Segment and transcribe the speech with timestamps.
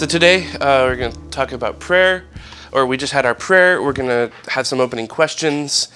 [0.00, 2.24] So today uh, we're going to talk about prayer,
[2.72, 3.82] or we just had our prayer.
[3.82, 5.88] We're going to have some opening questions.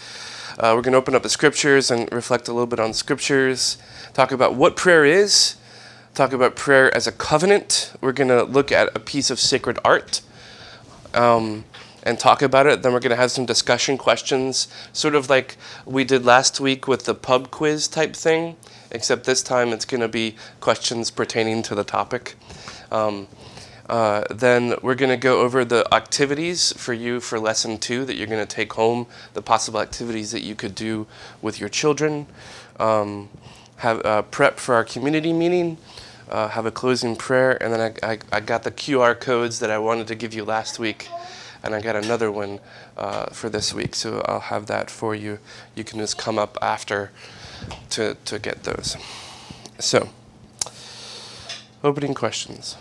[0.59, 3.79] Uh, we're going to open up the scriptures and reflect a little bit on scriptures.
[4.13, 5.57] Talk about what prayer is.
[6.13, 7.95] Talk about prayer as a covenant.
[8.03, 10.21] We're going to look at a piece of sacred art.
[11.15, 11.65] Um,
[12.03, 12.83] and talk about it.
[12.83, 16.87] Then we're going to have some discussion questions, sort of like we did last week
[16.87, 18.57] with the pub quiz type thing,
[18.91, 22.35] except this time it's going to be questions pertaining to the topic.
[22.93, 23.29] Um,
[23.89, 28.17] uh, then we're going to go over the activities for you for lesson two that
[28.17, 31.07] you're going to take home, the possible activities that you could do
[31.43, 32.27] with your children.
[32.79, 33.29] Um,
[33.77, 35.79] have uh, prep for our community meeting.
[36.29, 39.71] Uh, have a closing prayer, and then I, I, I got the QR codes that
[39.71, 41.09] I wanted to give you last week
[41.65, 42.61] and I got another one
[42.97, 43.95] uh, for this week.
[43.95, 45.39] So I'll have that for you.
[45.75, 47.11] You can just come up after
[47.91, 48.97] to, to get those.
[49.79, 50.11] So,
[51.83, 52.77] opening questions.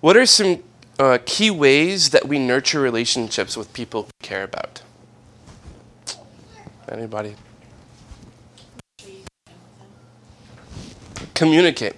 [0.00, 0.62] What are some
[0.98, 4.82] uh, key ways that we nurture relationships with people we care about?
[6.88, 7.34] Anybody?
[11.34, 11.94] Communicate.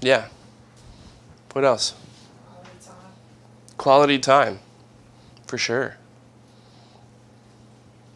[0.00, 0.28] Yeah.
[1.52, 1.94] What else?
[3.82, 4.60] quality time
[5.44, 5.96] for sure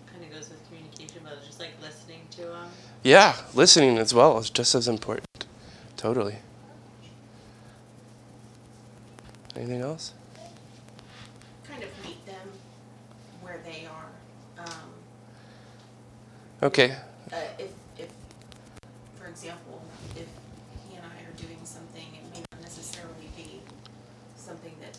[0.07, 2.69] kind of goes with communication but just like listening to them
[3.03, 5.45] yeah listening as well is just as important
[5.97, 6.37] totally
[9.57, 10.13] anything else
[11.69, 12.49] kind of meet them
[13.43, 14.65] where they are.
[14.65, 14.91] Um,
[16.63, 16.97] okay
[17.33, 18.09] uh, if, if,
[19.19, 19.83] for example,
[20.15, 20.27] if
[20.89, 23.61] he and I are doing something, it may not necessarily be
[24.37, 24.97] something that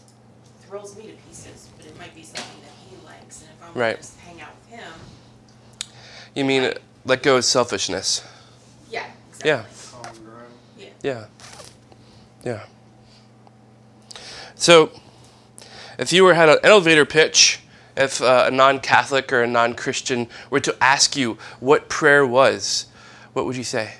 [0.67, 3.65] thrills me to pieces, but it might be something that he likes, and if I
[3.67, 3.95] want Right.
[3.95, 4.93] to just hang out with him,
[6.35, 6.73] you mean
[7.05, 8.21] let go of selfishness
[8.91, 9.49] yeah, exactly.
[9.49, 9.65] Yeah.
[9.91, 10.53] Common ground.
[10.77, 10.89] Yeah.
[11.03, 11.25] yeah
[12.43, 12.63] yeah
[14.57, 14.91] so
[15.97, 17.61] if you were had an elevator pitch
[17.95, 22.87] if uh, a non-catholic or a non-christian were to ask you what prayer was
[23.33, 23.93] what would you say?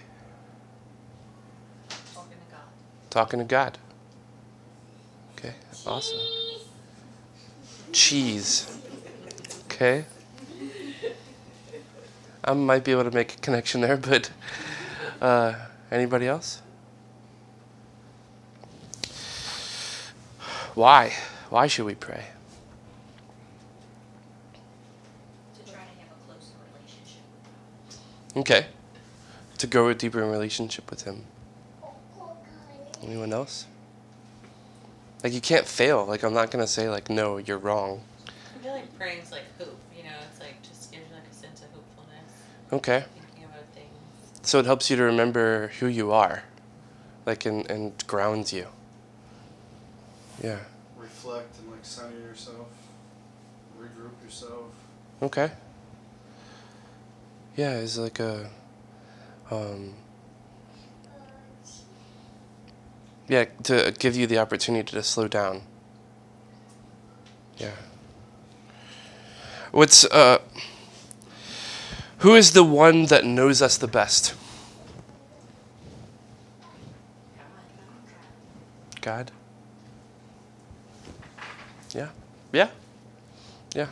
[1.90, 2.62] Talking to god.
[3.10, 3.78] Talking to god.
[5.38, 5.54] Okay
[5.86, 6.20] awesome.
[7.94, 8.80] Cheese.
[9.66, 10.06] Okay.
[12.44, 14.32] I might be able to make a connection there but
[15.22, 15.54] uh,
[15.92, 16.62] anybody else
[20.78, 21.12] why?
[21.50, 22.26] Why should we pray?
[25.56, 27.24] To try to have a closer relationship.
[28.38, 28.68] okay.
[29.58, 31.26] To grow a deeper in relationship with him.
[33.02, 33.66] Anyone else?
[35.24, 36.06] Like you can't fail.
[36.06, 38.02] Like i'm not gonna say like no you're wrong.
[38.28, 40.10] I feel like praying's like hope you know?
[40.30, 42.32] It's like just gives you like a sense of hopefulness.
[42.72, 43.04] Okay.
[43.26, 43.90] Thinking about things.
[44.44, 46.44] So it helps you to remember who you are,
[47.26, 48.68] like, and, and grounds you.
[50.44, 50.60] Yeah.
[50.98, 52.68] Reflect and like center yourself.
[53.80, 54.72] Regroup yourself.
[55.22, 55.52] Okay.
[57.56, 58.50] Yeah, it's like a,
[59.50, 59.96] um,
[63.28, 65.64] yeah, to give you the opportunity to slow down.
[67.58, 67.72] Yeah.
[69.72, 70.40] What's, uh,
[72.20, 74.36] who is the one that knows us the best?
[79.02, 79.32] God.
[81.92, 82.10] Yeah.
[82.52, 82.70] Yeah.
[83.74, 83.88] Yeah.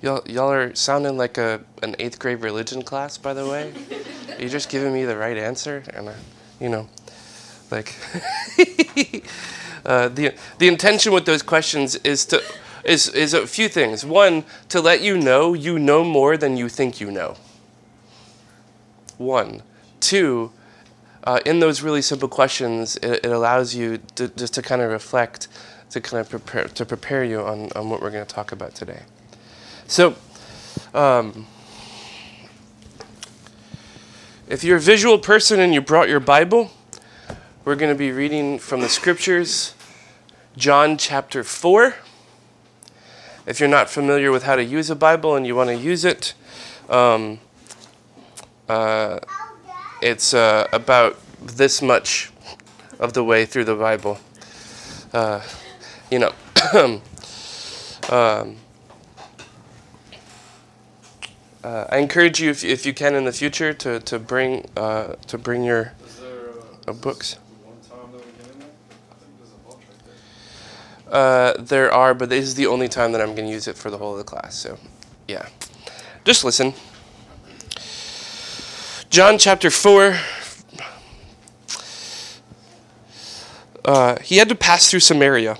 [0.00, 3.72] Y'all, y'all are sounding like a an eighth grade religion class, by the way.
[4.38, 6.14] You're just giving me the right answer, and uh,
[6.60, 6.88] you know,
[7.70, 7.94] like
[9.86, 12.42] uh, the the intention with those questions is to
[12.84, 14.04] is is a few things.
[14.04, 17.36] One, to let you know you know more than you think you know.
[19.18, 19.62] One,
[20.00, 20.50] two,
[21.24, 24.90] uh, in those really simple questions, it, it allows you to, just to kind of
[24.90, 25.46] reflect,
[25.92, 28.74] to kind of prepare to prepare you on, on what we're going to talk about
[28.74, 29.02] today.
[29.86, 30.16] So,
[30.94, 31.46] um,
[34.48, 36.70] if you're a visual person and you brought your Bible,
[37.64, 39.74] we're going to be reading from the scriptures,
[40.56, 41.94] John chapter 4.
[43.44, 46.06] If you're not familiar with how to use a Bible and you want to use
[46.06, 46.32] it,
[46.88, 47.38] um,
[48.68, 49.18] uh,
[50.00, 52.32] it's uh, about this much
[52.98, 54.18] of the way through the Bible.
[55.12, 55.42] Uh,
[56.12, 56.32] you know,
[58.10, 58.56] um,
[61.64, 65.14] uh, I encourage you, if, if you can in the future, to, to bring uh,
[65.28, 67.38] to bring your uh, uh, books.
[67.64, 68.68] one time that we get in there?
[69.10, 70.04] I think there's a bunch right
[71.06, 71.14] there.
[71.14, 73.78] Uh, there are, but this is the only time that I'm going to use it
[73.78, 74.54] for the whole of the class.
[74.54, 74.78] So,
[75.26, 75.48] yeah.
[76.24, 76.74] Just listen.
[79.08, 80.18] John chapter 4.
[83.86, 85.56] uh, he had to pass through Samaria.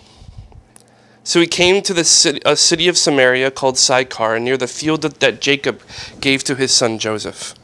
[1.25, 5.03] So he came to the city, a city of Samaria called Sychar, near the field
[5.03, 5.81] that, that Jacob
[6.21, 7.55] gave to his son Joseph.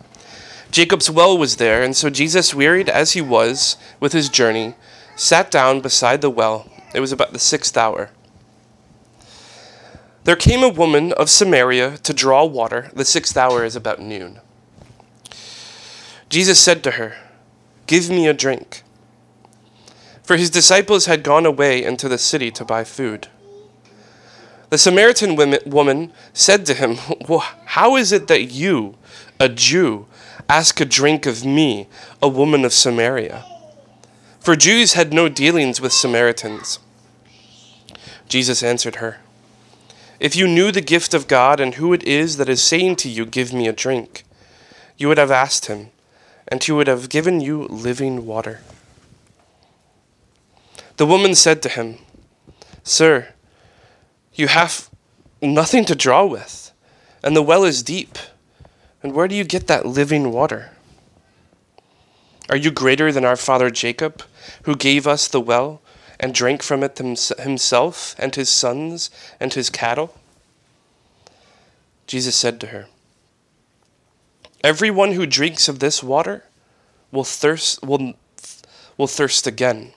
[0.71, 4.75] Jacob's well was there, and so Jesus, wearied as he was with his journey,
[5.17, 6.71] sat down beside the well.
[6.95, 8.11] It was about the sixth hour.
[10.25, 12.91] There came a woman of Samaria to draw water.
[12.95, 14.41] The sixth hour is about noon.
[16.29, 17.17] Jesus said to her,
[17.87, 18.83] Give me a drink.
[20.23, 23.29] For his disciples had gone away into the city to buy food.
[24.71, 25.37] The Samaritan
[25.67, 26.97] woman said to him,
[27.67, 28.97] How is it that you,
[29.41, 30.07] a Jew,
[30.49, 31.89] ask a drink of me,
[32.21, 33.45] a woman of Samaria?
[34.41, 36.79] For Jews had no dealings with Samaritans.
[38.29, 39.19] Jesus answered her,
[40.21, 43.09] If you knew the gift of God and who it is that is saying to
[43.09, 44.25] you, Give me a drink,
[44.99, 45.89] you would have asked him,
[46.47, 48.61] and he would have given you living water.
[50.99, 51.99] The woman said to him,
[52.83, 53.29] Sir,
[54.39, 54.89] you have
[55.43, 56.73] nothing to draw with,
[57.23, 58.17] and the well is deep.
[59.03, 60.71] And where do you get that living water?
[62.49, 64.23] Are you greater than our father Jacob,
[64.63, 65.83] who gave us the well
[66.19, 70.17] and drank from it himself and his sons and his cattle?
[72.07, 72.87] Jesus said to her,
[74.65, 76.45] Everyone who drinks of this water
[77.13, 78.15] will thirst will,
[78.97, 79.93] will thirst again.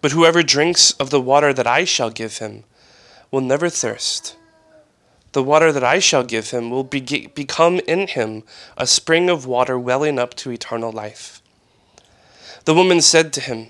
[0.00, 2.64] But whoever drinks of the water that I shall give him
[3.30, 4.36] will never thirst.
[5.32, 8.42] The water that I shall give him will be, become in him
[8.76, 11.42] a spring of water welling up to eternal life.
[12.64, 13.68] The woman said to him,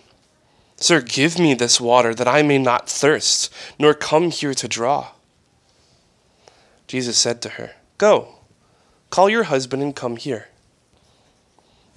[0.76, 5.08] Sir, give me this water that I may not thirst, nor come here to draw.
[6.86, 8.36] Jesus said to her, Go,
[9.10, 10.48] call your husband and come here.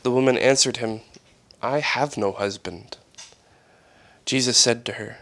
[0.04, 1.02] The woman answered him,
[1.62, 2.98] I have no husband.
[4.25, 5.18] Jesus said to her,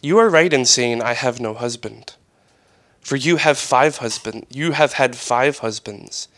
[0.00, 2.14] You are right in saying, I have no husband.
[3.00, 6.28] For you have five husbands, you have had five husbands,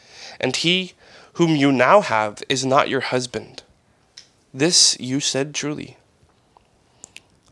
[0.40, 0.92] and he
[1.34, 3.62] whom you now have is not your husband.
[4.54, 5.96] This you said truly.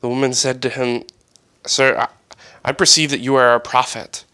[0.01, 1.05] The woman said to him,
[1.67, 2.09] Sir, I,
[2.65, 4.25] I perceive that you are a prophet.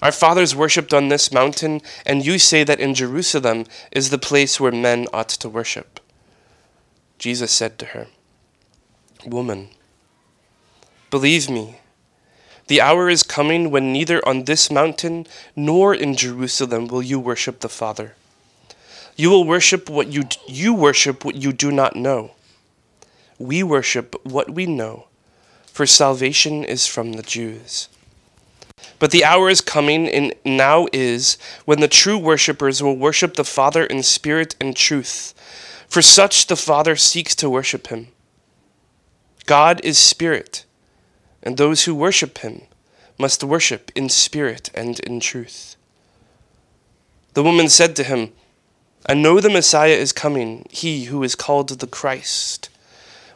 [0.00, 4.60] Our fathers worshipped on this mountain, and you say that in Jerusalem is the place
[4.60, 6.00] where men ought to worship.
[7.18, 8.06] Jesus said to her,
[9.26, 9.70] Woman,
[11.10, 11.80] believe me,
[12.68, 15.26] the hour is coming when neither on this mountain
[15.56, 18.14] nor in Jerusalem will you worship the Father.
[19.16, 22.32] You will worship what you you worship what you do not know.
[23.38, 25.06] We worship what we know,
[25.66, 27.88] for salvation is from the Jews.
[28.98, 33.44] But the hour is coming, and now is, when the true worshippers will worship the
[33.44, 35.34] Father in spirit and truth.
[35.88, 38.08] For such the Father seeks to worship him.
[39.46, 40.64] God is spirit,
[41.48, 42.60] and those who worship him
[43.18, 45.76] must worship in spirit and in truth.
[47.32, 48.32] The woman said to him,
[49.06, 52.68] I know the Messiah is coming, he who is called the Christ.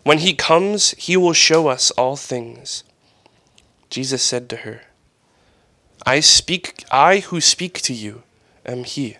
[0.02, 2.84] When he comes, he will show us all things.
[3.88, 4.82] Jesus said to her,
[6.04, 8.24] I speak I who speak to you
[8.66, 9.16] am he.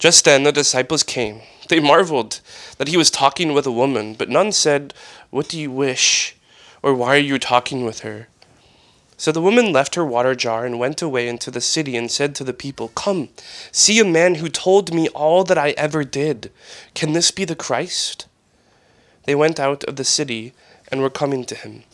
[0.00, 1.42] Just then the disciples came.
[1.68, 2.40] They marveled
[2.78, 4.92] that he was talking with a woman, but none said,
[5.30, 6.33] What do you wish?
[6.84, 8.28] Or Why are you talking with her?
[9.16, 12.34] So the woman left her water jar and went away into the city and said
[12.34, 13.30] to the people, Come,
[13.72, 16.52] see a man who told me all that I ever did.
[16.94, 18.26] Can this be the Christ?
[19.24, 20.52] They went out of the city
[20.92, 21.84] and were coming to him.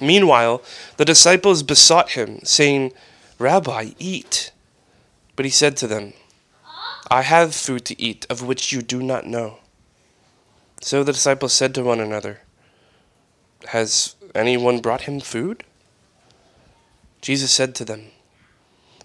[0.00, 0.60] Meanwhile,
[0.96, 2.92] the disciples besought him, saying,
[3.38, 4.50] Rabbi, eat.
[5.36, 6.14] But he said to them,
[7.12, 9.58] I have food to eat of which you do not know.
[10.80, 12.40] So the disciples said to one another,
[13.72, 15.62] Has anyone brought him food?
[17.20, 18.06] Jesus said to them,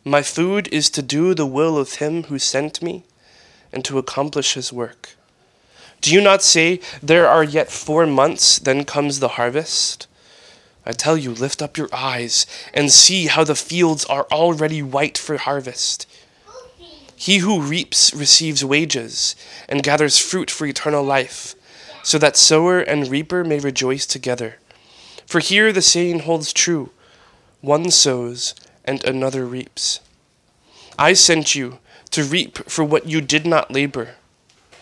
[0.05, 3.03] My food is to do the will of him who sent me
[3.73, 5.17] and to accomplish his work.
[5.99, 10.07] Do you not say, There are yet four months, then comes the harvest?
[10.85, 15.17] I tell you, lift up your eyes and see how the fields are already white
[15.17, 16.07] for harvest.
[17.17, 19.35] He who reaps receives wages
[19.67, 21.53] and gathers fruit for eternal life,
[22.03, 24.57] so that sower and reaper may rejoice together.
[25.25, 26.91] For here the saying holds true
[27.61, 30.01] one sows and another reaps.
[30.99, 31.79] I sent you
[32.11, 34.15] to reap for what you did not labor.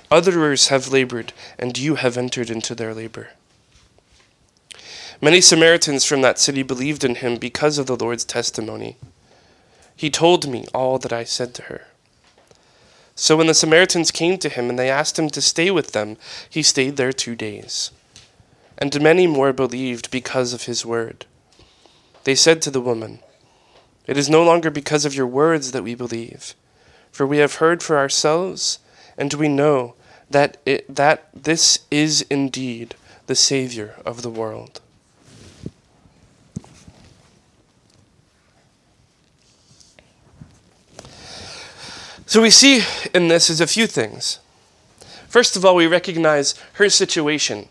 [0.09, 3.29] Others have labored, and you have entered into their labor.
[5.21, 8.97] Many Samaritans from that city believed in him because of the Lord's testimony.
[9.95, 11.85] He told me all that I said to her.
[13.21, 16.17] So when the Samaritans came to him and they asked him to stay with them,
[16.49, 17.91] he stayed there two days.
[18.79, 21.27] And many more believed because of his word.
[22.23, 23.19] They said to the woman,
[24.07, 26.55] It is no longer because of your words that we believe,
[27.11, 28.79] for we have heard for ourselves,
[29.19, 29.93] and we know
[30.31, 32.95] that, it, that this is indeed
[33.27, 34.81] the Savior of the world.
[42.31, 42.81] So we see
[43.13, 44.39] in this is a few things.
[45.27, 47.67] First of all, we recognize her situation.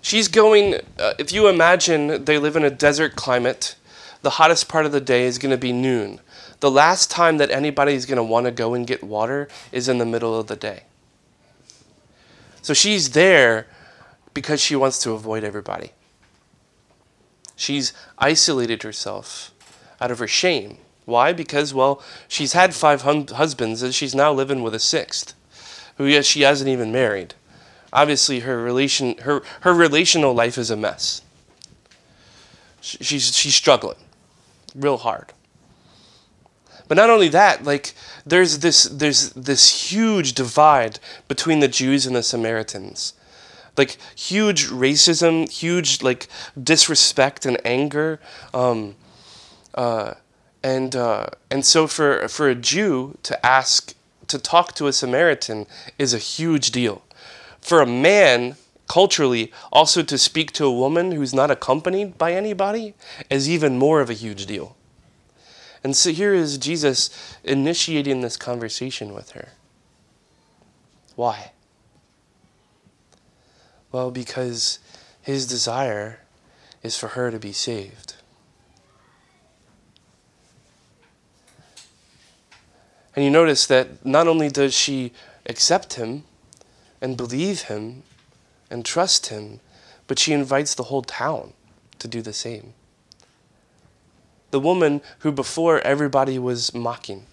[0.00, 3.74] She's going, uh, if you imagine they live in a desert climate,
[4.22, 6.20] the hottest part of the day is going to be noon.
[6.60, 9.88] The last time that anybody is going to want to go and get water is
[9.88, 10.84] in the middle of the day.
[12.62, 13.66] So she's there
[14.32, 15.90] because she wants to avoid everybody.
[17.56, 19.50] She's isolated herself
[20.00, 20.78] out of her shame.
[21.10, 21.32] Why?
[21.32, 25.34] Because, well, she's had five hun- husbands and she's now living with a sixth,
[25.96, 27.34] who she hasn't even married.
[27.92, 31.22] Obviously, her, relation, her, her relational life is a mess.
[32.80, 33.98] She's, she's struggling
[34.74, 35.32] real hard.
[36.88, 37.94] But not only that, like
[38.26, 40.98] there's this there's this huge divide
[41.28, 43.14] between the Jews and the Samaritans.
[43.76, 46.26] Like huge racism, huge like
[46.60, 48.18] disrespect and anger.
[48.52, 48.96] Um,
[49.72, 50.14] uh,
[50.62, 53.94] and uh, and so for for a Jew to ask
[54.26, 55.66] to talk to a Samaritan
[55.98, 57.02] is a huge deal.
[57.60, 58.56] For a man
[58.88, 62.94] culturally also to speak to a woman who's not accompanied by anybody
[63.28, 64.76] is even more of a huge deal.
[65.82, 69.50] And so here is Jesus initiating this conversation with her.
[71.16, 71.52] Why?
[73.92, 74.78] Well, because
[75.22, 76.20] his desire
[76.82, 78.14] is for her to be saved.
[83.14, 85.12] And you notice that not only does she
[85.46, 86.24] accept him
[87.00, 88.02] and believe him
[88.70, 89.60] and trust him,
[90.06, 91.52] but she invites the whole town
[91.98, 92.74] to do the same.
[94.50, 97.26] The woman who before everybody was mocking.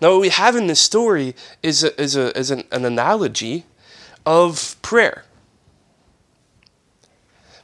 [0.00, 3.64] Now, what we have in this story is, a, is, a, is an, an analogy
[4.26, 5.24] of prayer.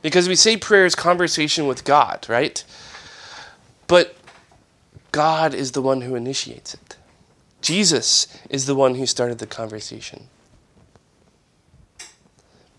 [0.03, 2.63] Because we say prayer is conversation with God, right?
[3.87, 4.17] But
[5.11, 6.98] God is the one who initiates it.
[7.61, 10.29] Jesus is the one who started the conversation.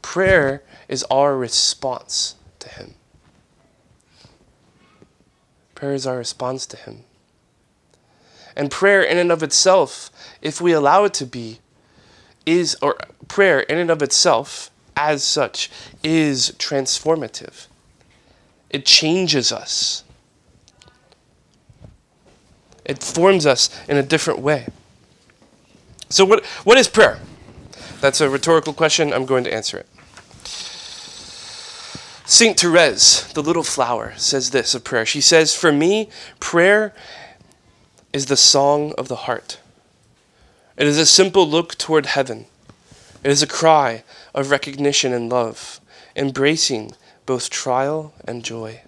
[0.02, 2.96] Prayer is our response to Him.
[5.76, 7.04] Prayer is our response to Him.
[8.56, 10.10] And prayer, in and of itself,
[10.42, 11.60] if we allow it to be,
[12.46, 15.70] is, or prayer in and of itself, as such,
[16.04, 17.68] is transformative.
[18.70, 20.04] It changes us,
[22.90, 24.68] it forms us in a different way.
[26.10, 27.20] So, what, what is prayer?
[28.02, 29.14] That's a rhetorical question.
[29.14, 29.88] I'm going to answer it.
[32.26, 35.06] Saint Therese, the little flower, says this of prayer.
[35.06, 36.96] She says, For me, prayer
[38.12, 39.60] is the song of the heart.
[40.76, 42.48] It is a simple look toward heaven.
[43.24, 44.04] It is a cry
[44.34, 45.80] of recognition and love,
[46.16, 46.94] embracing
[47.28, 48.82] both trial and joy.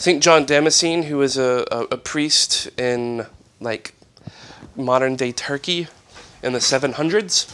[0.00, 0.22] St.
[0.22, 3.26] John Damascene, who was a, a, a priest in
[3.60, 3.94] like
[4.74, 5.88] modern day Turkey
[6.42, 7.44] in the 700s,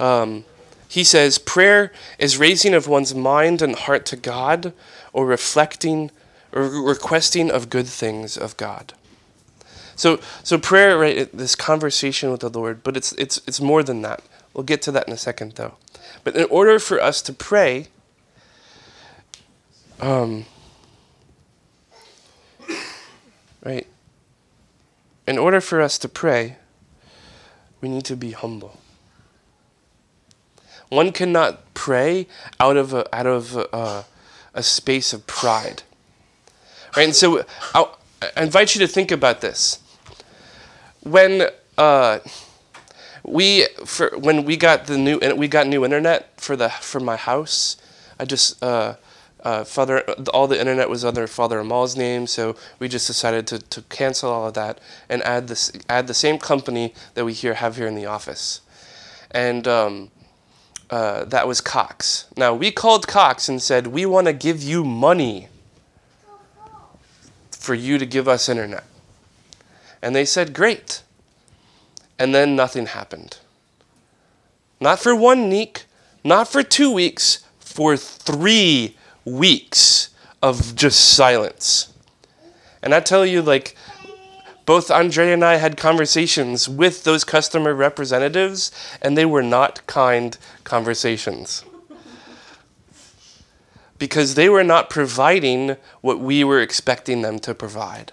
[0.00, 0.44] um,
[0.88, 4.72] he says, Prayer is raising of one's mind and heart to God
[5.12, 6.10] or reflecting
[6.52, 8.92] or requesting of good things of God.
[9.94, 11.30] So, so prayer, right?
[11.32, 14.20] This conversation with the Lord, but it's it's it's more than that.
[14.52, 15.76] We'll get to that in a second, though.
[16.24, 17.86] But in order for us to pray,
[20.00, 20.46] um,
[23.62, 23.86] right?
[25.26, 26.56] In order for us to pray,
[27.80, 28.78] we need to be humble.
[30.88, 32.26] One cannot pray
[32.58, 34.04] out of a, out of a,
[34.54, 35.82] a space of pride,
[36.96, 37.04] right?
[37.04, 37.98] And so I'll,
[38.36, 39.78] I invite you to think about this.
[41.02, 41.48] When
[41.78, 42.18] uh,
[43.22, 47.16] we for when we got the new we got new internet for the for my
[47.16, 47.76] house,
[48.18, 48.96] I just uh,
[49.42, 50.00] uh, father
[50.32, 54.30] all the internet was under Father Amal's name, so we just decided to, to cancel
[54.30, 57.86] all of that and add this add the same company that we here have here
[57.86, 58.60] in the office,
[59.30, 59.66] and.
[59.66, 60.10] Um,
[60.90, 62.26] uh, that was Cox.
[62.36, 65.46] Now, we called Cox and said, We want to give you money
[67.52, 68.82] for you to give us internet.
[70.02, 71.04] And they said, Great.
[72.18, 73.38] And then nothing happened.
[74.80, 75.84] Not for one week,
[76.24, 80.10] not for two weeks, for three weeks
[80.42, 81.92] of just silence.
[82.82, 83.76] And I tell you, like,
[84.64, 88.70] Both Andre and I had conversations with those customer representatives,
[89.02, 91.64] and they were not kind conversations.
[93.98, 98.12] Because they were not providing what we were expecting them to provide.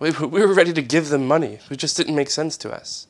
[0.00, 3.06] We, we were ready to give them money, it just didn't make sense to us.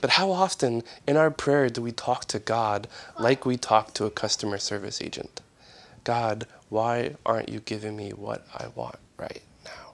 [0.00, 2.86] But how often in our prayer do we talk to God
[3.18, 5.40] like we talk to a customer service agent?
[6.04, 9.92] God, why aren't you giving me what I want right now?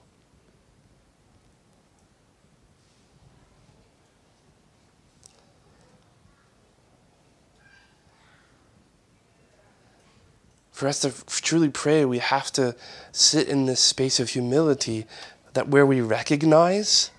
[10.71, 12.75] For us to truly pray, we have to
[13.11, 15.05] sit in this space of humility
[15.53, 17.11] that where we recognize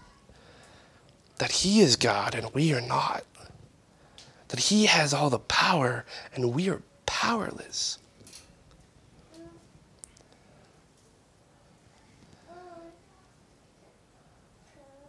[1.38, 3.24] that He is God and we are not.
[4.48, 7.98] That He has all the power and we are powerless.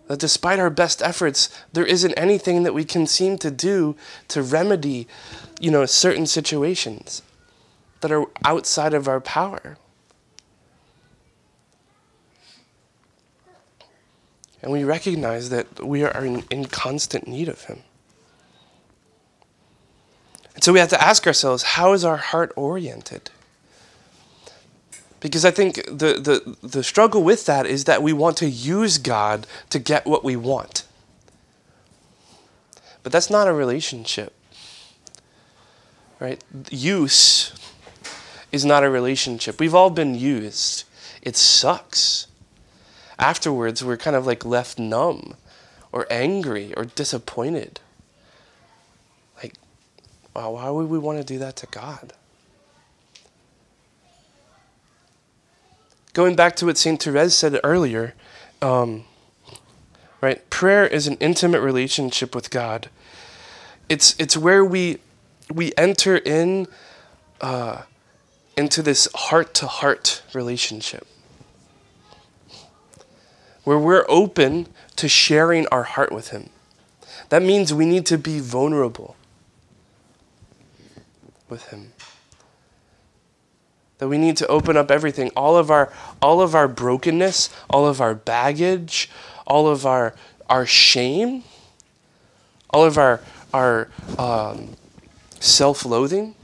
[0.08, 3.98] That despite our best efforts, there isn't anything that we can seem to do
[4.30, 5.08] to remedy,
[5.60, 7.22] you know, certain situations
[8.00, 9.78] that are outside of our power.
[14.68, 17.84] And we recognize that we are in, in constant need of Him.
[20.56, 23.30] And so we have to ask ourselves how is our heart oriented?
[25.22, 28.98] Because I think the, the, the struggle with that is that we want to use
[28.98, 30.84] God to get what we want.
[33.04, 34.34] But that's not a relationship.
[36.20, 36.44] Right?
[36.70, 37.54] Use
[38.52, 39.62] is not a relationship.
[39.62, 40.84] We've all been used.
[41.22, 42.27] It sucks.
[43.20, 45.36] Afterwards, we're kind of like left numb
[45.92, 47.80] or angry or disappointed.
[49.42, 49.56] Like,
[50.36, 52.14] wow, why would we want to do that to God?
[56.14, 57.02] Going back to what St.
[57.02, 58.14] Therese said earlier,
[58.62, 59.06] um,
[60.22, 60.48] right?
[60.50, 62.90] Prayer is an intimate relationship with God.
[63.90, 64.98] It's, it's where we,
[65.52, 66.68] we enter in
[67.40, 67.84] uh,
[68.58, 71.08] into this heart to heart relationship
[73.68, 76.50] where we're open to sharing our heart with Him.
[77.28, 79.18] That means we need to be vulnerable
[81.50, 81.92] with Him.
[83.98, 87.86] That we need to open up everything, all of our all of our brokenness, all
[87.86, 89.10] of our baggage,
[89.46, 90.16] all of our
[90.50, 91.44] our shame,
[92.70, 93.20] all of our
[93.54, 94.78] our um,
[95.42, 96.36] self-loathing,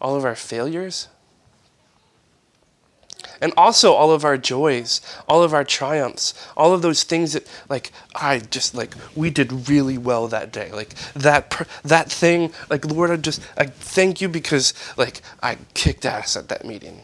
[0.00, 1.06] all of our failures
[3.40, 7.48] and also all of our joys, all of our triumphs, all of those things that
[7.68, 10.70] like I just like we did really well that day.
[10.72, 16.04] Like that that thing, like Lord, I just I thank you because like I kicked
[16.04, 17.02] ass at that meeting.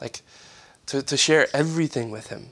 [0.00, 0.20] Like
[0.86, 2.48] to, to share everything with him.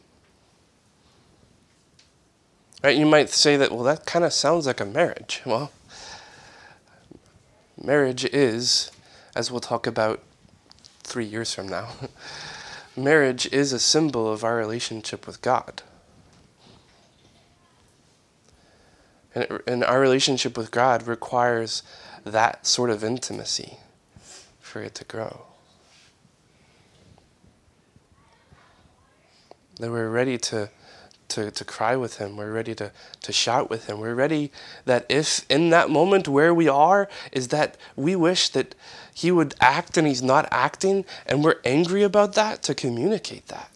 [2.83, 2.97] Right?
[2.99, 5.41] You might say that, well, that kind of sounds like a marriage.
[5.47, 5.73] Well,
[7.83, 8.91] marriage is
[9.35, 10.23] as we'll talk about
[11.03, 11.91] three years from now,
[12.97, 15.83] marriage is a symbol of our relationship with God.
[19.35, 21.83] And, it, and our relationship with God requires
[22.25, 23.79] that sort of intimacy
[24.61, 25.43] for it to grow.
[29.81, 30.71] That we're ready to
[31.35, 32.37] to, to cry with him.
[32.37, 32.93] We're ready to,
[33.23, 33.99] to shout with him.
[33.99, 34.53] We're ready
[34.85, 38.77] that if in that moment where we are is that we wish that
[39.15, 43.71] he would act and he's not acting, and we're angry about that, to communicate that.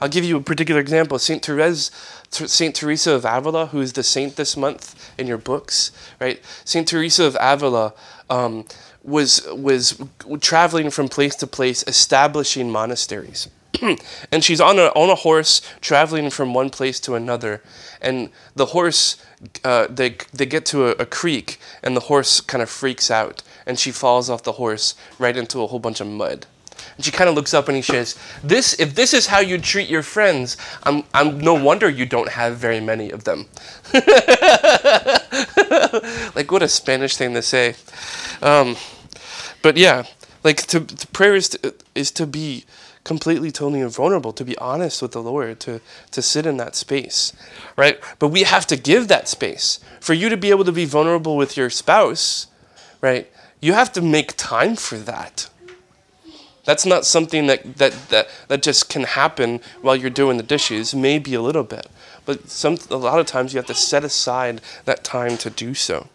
[0.00, 1.18] I'll give you a particular example.
[1.18, 1.90] Saint Therese,
[2.30, 6.40] Saint Teresa of Avila, who is the saint this month in your books, right?
[6.64, 7.92] Saint Teresa of Avila
[8.30, 8.64] um,
[9.02, 10.00] was was
[10.40, 13.48] traveling from place to place, establishing monasteries.
[14.32, 17.62] and she's on a on a horse traveling from one place to another,
[18.00, 19.16] and the horse
[19.64, 23.42] uh, they they get to a, a creek, and the horse kind of freaks out,
[23.66, 26.46] and she falls off the horse right into a whole bunch of mud.
[26.96, 29.58] And she kind of looks up and he says, "This, if this is how you
[29.58, 33.46] treat your friends, I'm, I'm no wonder you don't have very many of them."
[36.34, 37.74] like what a Spanish thing to say.
[38.42, 38.76] Um,
[39.62, 40.04] but yeah,
[40.42, 42.64] like to, to prayer is to, is to be
[43.04, 47.32] completely, totally vulnerable, to be honest with the Lord, to to sit in that space,
[47.76, 47.98] right?
[48.18, 51.36] But we have to give that space for you to be able to be vulnerable
[51.36, 52.46] with your spouse,
[53.00, 53.30] right?
[53.60, 55.48] You have to make time for that.
[56.64, 60.94] That's not something that, that, that, that just can happen while you're doing the dishes,
[60.94, 61.86] maybe a little bit.
[62.26, 65.74] But some a lot of times you have to set aside that time to do
[65.74, 66.08] so.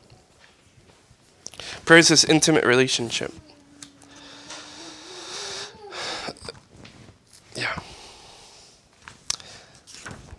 [1.84, 3.34] Prayer is this intimate relationship.
[7.56, 7.80] Yeah.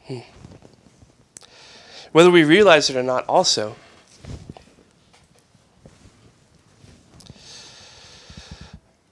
[0.06, 0.18] Hmm.
[2.12, 3.76] Whether we realize it or not, also,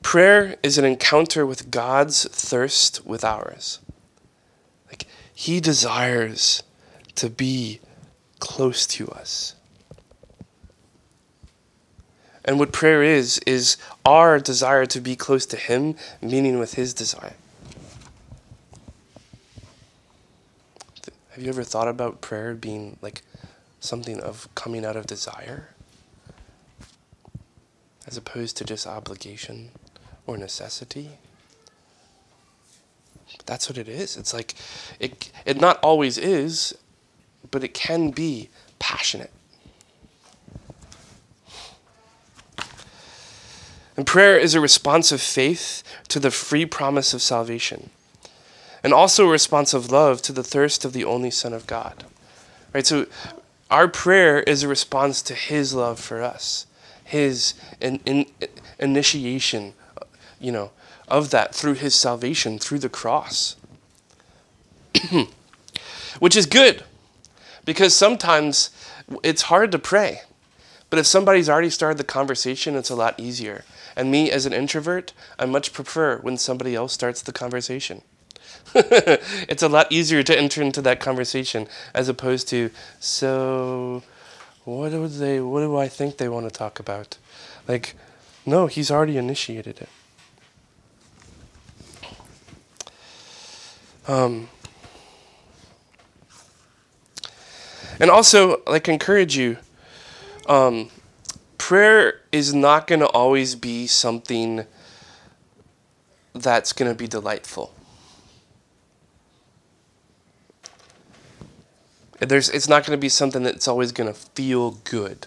[0.03, 3.81] prayer is an encounter with God's thirst with ours.
[4.89, 6.63] Like, He desires
[7.17, 7.81] to be
[8.39, 9.55] close to us.
[12.45, 16.93] And what prayer is, is our desire to be close to Him, meaning with His
[16.93, 17.35] desire.
[21.35, 23.23] Have you ever thought about prayer being like
[23.81, 25.71] something of coming out of desire?
[28.07, 29.71] As opposed to just obligation
[30.29, 31.11] or necessity?
[33.47, 34.17] That's what it is.
[34.17, 34.55] It's like
[35.01, 36.73] it it not always is,
[37.51, 39.33] but it can be passionate.
[43.97, 47.91] And prayer is a response of faith to the free promise of salvation
[48.85, 52.05] and also a response of love to the thirst of the only Son of God.
[52.75, 52.87] Right?
[52.87, 53.07] So
[53.71, 56.67] our prayer is a response to His love for us,
[57.03, 58.27] His in, in,
[58.79, 59.73] initiation,
[60.39, 60.71] you know,
[61.09, 63.57] of that through His salvation, through the cross.
[66.19, 66.85] Which is good,
[67.65, 68.71] because sometimes
[69.23, 70.21] it's hard to pray.
[70.91, 73.65] But if somebody's already started the conversation, it's a lot easier.
[73.97, 78.03] And me, as an introvert, I much prefer when somebody else starts the conversation.
[78.75, 84.03] it's a lot easier to enter into that conversation as opposed to so
[84.65, 87.19] what do they what do I think they want to talk about?
[87.69, 87.95] Like
[88.47, 89.89] no, he's already initiated it.
[94.07, 94.49] Um
[98.01, 99.59] and also like encourage you
[100.49, 100.91] um
[101.59, 104.67] prayer is not going to always be something
[106.35, 107.74] that's going to be delightful.
[112.21, 115.27] There's, it's not going to be something that's always going to feel good.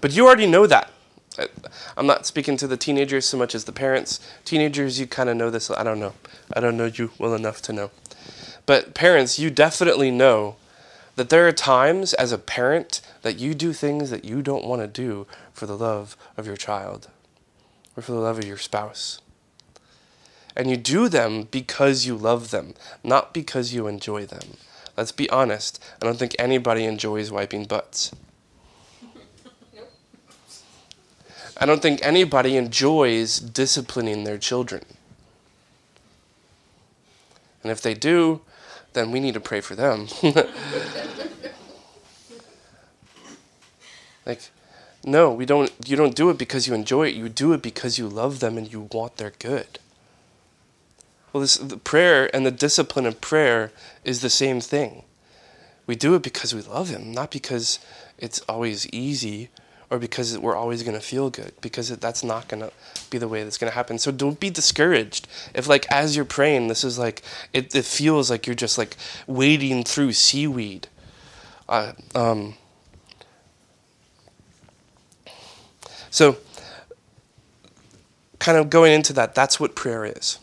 [0.00, 0.90] But you already know that.
[1.38, 1.46] Uh,
[1.96, 4.20] I'm not speaking to the teenagers so much as the parents.
[4.44, 5.70] Teenagers, you kind of know this.
[5.70, 6.14] I don't know.
[6.54, 7.90] I don't know you well enough to know.
[8.66, 10.56] But parents, you definitely know
[11.16, 14.82] that there are times as a parent that you do things that you don't want
[14.82, 17.08] to do for the love of your child
[17.96, 19.20] or for the love of your spouse.
[20.56, 24.56] And you do them because you love them, not because you enjoy them.
[24.96, 25.82] Let's be honest.
[26.00, 28.12] I don't think anybody enjoys wiping butts.
[31.56, 34.84] I don't think anybody enjoys disciplining their children.
[37.62, 38.40] And if they do,
[38.92, 40.08] then we need to pray for them.
[44.26, 44.50] like
[45.04, 47.14] no, we don't you don't do it because you enjoy it.
[47.14, 49.78] You do it because you love them and you want their good.
[51.32, 53.72] Well, this the prayer and the discipline of prayer
[54.04, 55.04] is the same thing.
[55.86, 57.78] We do it because we love him, not because
[58.18, 59.48] it's always easy
[59.90, 62.72] or because we're always going to feel good because that's not going to
[63.10, 63.98] be the way that's going to happen.
[63.98, 65.28] So don't be discouraged.
[65.54, 68.96] If like as you're praying this is like it, it feels like you're just like
[69.26, 70.88] wading through seaweed.
[71.68, 72.54] Uh, um,
[76.10, 76.36] so
[78.38, 80.38] kind of going into that that's what prayer is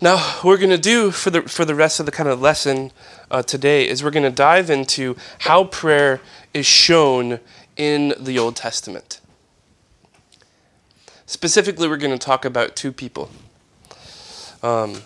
[0.00, 2.40] now what we're going to do for the for the rest of the kind of
[2.40, 2.92] lesson
[3.30, 6.20] uh, today is we're going to dive into how prayer
[6.52, 7.40] is shown
[7.76, 9.20] in the Old Testament.
[11.26, 13.30] Specifically, we're going to talk about two people.
[14.62, 15.02] Um,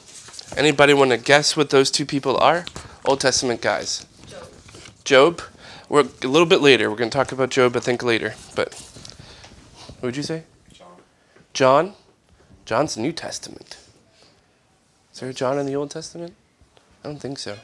[0.57, 2.65] anybody want to guess what those two people are?
[3.05, 4.07] Old Testament guys.
[4.27, 4.49] Job.
[5.05, 5.43] Job.
[5.89, 6.91] We're a little bit later.
[6.91, 8.35] We're going to talk about Job, I think, later.
[8.55, 10.43] But what would you say?
[10.73, 10.87] John.
[11.55, 11.93] John.
[12.67, 13.79] John's New Testament.
[15.19, 16.33] Is there a John in the Old Testament?
[17.03, 17.57] I don't think so.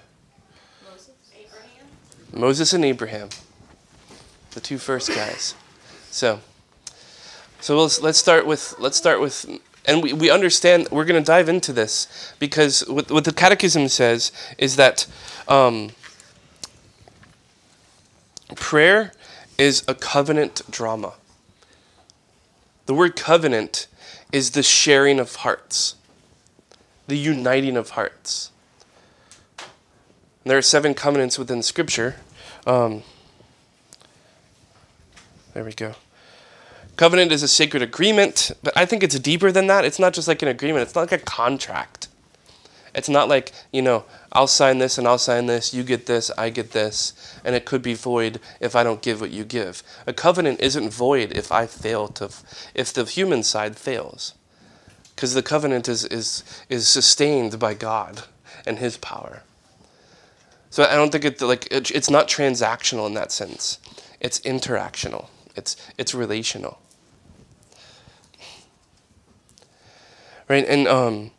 [0.91, 1.11] Moses.
[1.39, 1.87] Abraham?
[2.33, 3.29] Moses and Abraham,
[4.51, 5.55] the two first guys.
[6.11, 6.41] So,
[7.61, 9.47] so let's let's start with let's start with,
[9.87, 13.87] and we, we understand we're going to dive into this because what what the Catechism
[13.87, 15.07] says is that
[15.47, 15.91] um,
[18.57, 19.13] prayer
[19.59, 21.13] is a covenant drama.
[22.87, 23.87] The word covenant
[24.33, 25.95] is the sharing of hearts,
[27.07, 28.51] the uniting of hearts.
[30.45, 32.17] There are seven covenants within Scripture.
[32.67, 33.03] Um,
[35.55, 35.95] there we go.
[36.97, 39.85] Covenant is a sacred agreement, but I think it's deeper than that.
[39.85, 42.09] It's not just like an agreement, it's not like a contract.
[42.95, 46.31] It's not like, you know, I'll sign this and I'll sign this, you get this,
[46.39, 47.13] I get this,
[47.45, 49.83] and it could be void if I don't give what you give.
[50.07, 52.31] A covenant isn't void if I fail to,
[52.75, 54.35] if the human side fails.
[55.15, 58.25] Because the covenant is, is, is sustained by God
[58.67, 59.43] and His power.
[60.75, 63.79] So I don't think it like it, it's not transactional in that sense.
[64.19, 65.29] It's interactional.
[65.55, 66.81] It's it's relational.
[70.49, 70.67] Right?
[70.67, 71.31] And um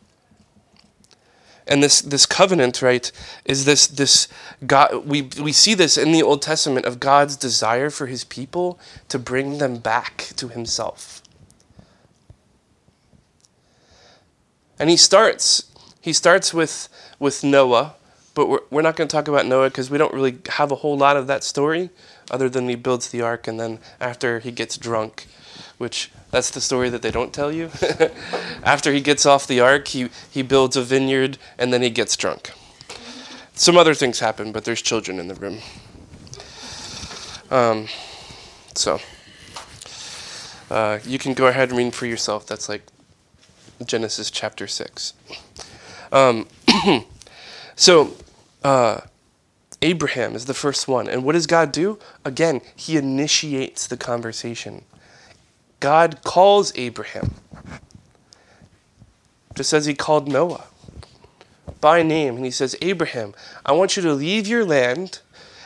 [1.66, 3.12] and this this covenant, right,
[3.44, 4.26] is this this
[4.66, 8.80] God we we see this in the Old Testament of God's desire for his people
[9.10, 11.20] to bring them back to himself.
[14.78, 17.96] And he starts he starts with with Noah
[18.36, 20.76] but we're, we're not going to talk about Noah because we don't really have a
[20.76, 21.88] whole lot of that story
[22.30, 25.26] other than he builds the ark and then after he gets drunk,
[25.78, 27.70] which that's the story that they don't tell you.
[28.62, 32.14] after he gets off the ark, he, he builds a vineyard and then he gets
[32.14, 32.52] drunk.
[33.54, 35.60] Some other things happen, but there's children in the room.
[37.50, 37.88] Um,
[38.74, 39.00] so,
[40.70, 42.46] uh, you can go ahead and read for yourself.
[42.46, 42.82] That's like
[43.84, 45.12] Genesis chapter 6.
[46.12, 46.48] Um,
[47.76, 48.16] so,
[48.64, 49.00] uh,
[49.82, 51.08] Abraham is the first one.
[51.08, 51.98] And what does God do?
[52.24, 54.84] Again, he initiates the conversation.
[55.80, 57.34] God calls Abraham,
[59.54, 60.64] just as he called Noah
[61.80, 62.36] by name.
[62.36, 63.34] And he says, Abraham,
[63.64, 65.20] I want you to leave your land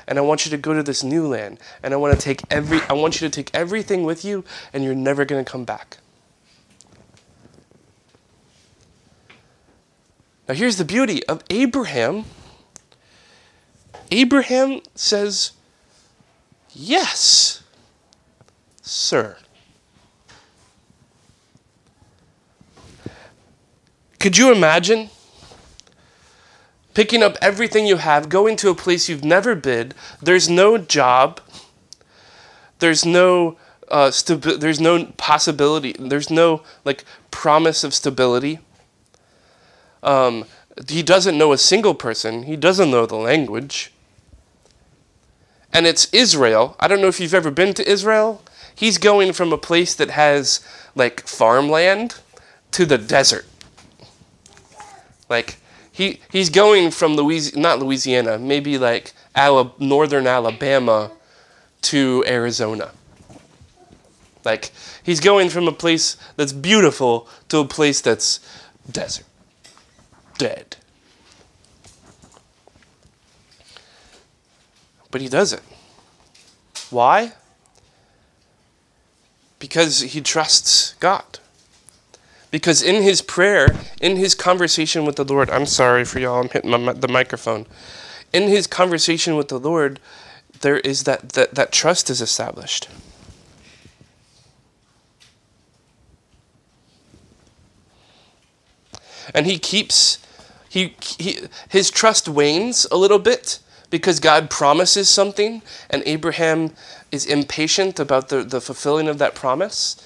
[0.06, 1.60] and I want you to go to this new land.
[1.82, 4.82] And I want to take every I want you to take everything with you and
[4.82, 5.98] you're never going to come back.
[10.50, 12.24] Now here's the beauty of Abraham
[14.10, 15.52] Abraham says,
[16.72, 17.62] Yes,
[18.82, 19.36] sir.
[24.18, 25.10] Could you imagine
[26.94, 29.92] picking up everything you have, going to a place you've never been?
[30.20, 31.40] There's no job.
[32.80, 33.56] There's no
[33.88, 35.94] uh, stabi- There's no possibility.
[35.96, 38.58] There's no like promise of stability.
[40.02, 40.44] Um,
[40.88, 42.44] he doesn't know a single person.
[42.44, 43.92] He doesn't know the language
[45.72, 46.76] and it's Israel.
[46.80, 48.42] I don't know if you've ever been to Israel.
[48.74, 50.60] He's going from a place that has
[50.94, 52.16] like farmland
[52.72, 53.46] to the desert.
[55.28, 55.58] Like
[55.92, 61.12] he he's going from Louisiana, not Louisiana, maybe like Ala- northern Alabama
[61.82, 62.90] to Arizona.
[64.44, 68.40] Like he's going from a place that's beautiful to a place that's
[68.90, 69.26] desert.
[70.40, 70.76] Dead.
[75.10, 75.60] But he doesn't.
[76.88, 77.32] Why?
[79.58, 81.40] Because he trusts God.
[82.50, 83.68] Because in his prayer,
[84.00, 87.66] in his conversation with the Lord, I'm sorry for y'all, I'm hitting my, the microphone.
[88.32, 90.00] In his conversation with the Lord,
[90.62, 92.88] there is that, that, that trust is established.
[99.34, 100.18] And he keeps,
[100.70, 103.58] he, he, his trust wanes a little bit
[103.90, 106.70] because God promises something and Abraham
[107.10, 109.96] is impatient about the, the fulfilling of that promise.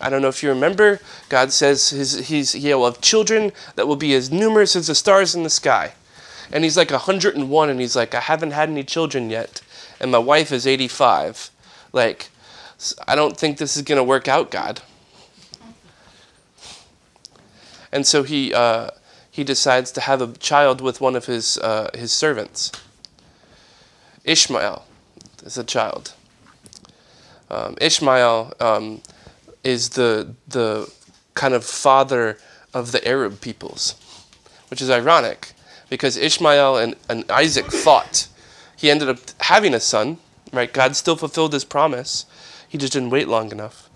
[0.00, 3.86] I don't know if you remember, God says his, he's, he will have children that
[3.86, 5.92] will be as numerous as the stars in the sky.
[6.50, 9.60] And he's like 101 and he's like, I haven't had any children yet.
[10.00, 11.50] And my wife is 85.
[11.92, 12.30] Like,
[13.06, 14.80] I don't think this is going to work out, God.
[17.92, 18.88] And so he, uh,
[19.34, 22.70] he decides to have a child with one of his, uh, his servants.
[24.22, 24.86] Ishmael
[25.42, 26.14] is a child.
[27.50, 29.00] Um, Ishmael um,
[29.64, 30.88] is the the
[31.34, 32.38] kind of father
[32.72, 33.96] of the Arab peoples,
[34.70, 35.54] which is ironic
[35.90, 38.28] because Ishmael and, and Isaac fought.
[38.76, 40.18] He ended up having a son,
[40.52, 40.72] right?
[40.72, 42.24] God still fulfilled his promise.
[42.68, 43.90] He just didn't wait long enough.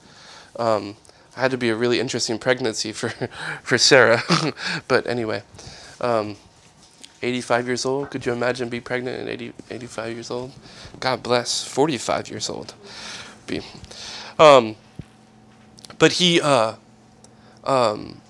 [0.57, 0.97] Um,
[1.39, 3.09] had to be a really interesting pregnancy for,
[3.63, 4.23] for Sarah.
[4.89, 5.43] but anyway,
[6.01, 6.37] um,
[7.23, 8.11] 85 years old.
[8.11, 10.53] Could you imagine be pregnant at 80, 85 years old?
[11.01, 11.65] God bless.
[11.65, 12.75] 45 years old.
[13.47, 13.61] Be.
[14.39, 14.77] Um,
[15.99, 16.75] but he, uh,
[17.65, 18.21] um,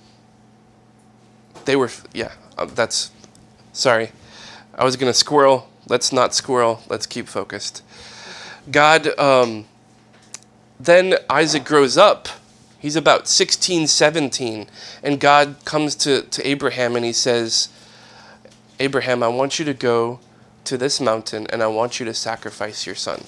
[1.64, 3.10] they were, yeah, uh, that's,
[3.72, 4.12] sorry.
[4.74, 5.68] I was going to squirrel.
[5.86, 6.82] Let's not squirrel.
[6.88, 7.82] Let's keep focused.
[8.70, 9.66] God, um,
[10.78, 12.28] then Isaac grows up.
[12.78, 14.68] He's about 16, 17.
[15.02, 17.68] And God comes to, to Abraham and he says,
[18.78, 20.20] Abraham, I want you to go
[20.64, 23.24] to this mountain and I want you to sacrifice your son.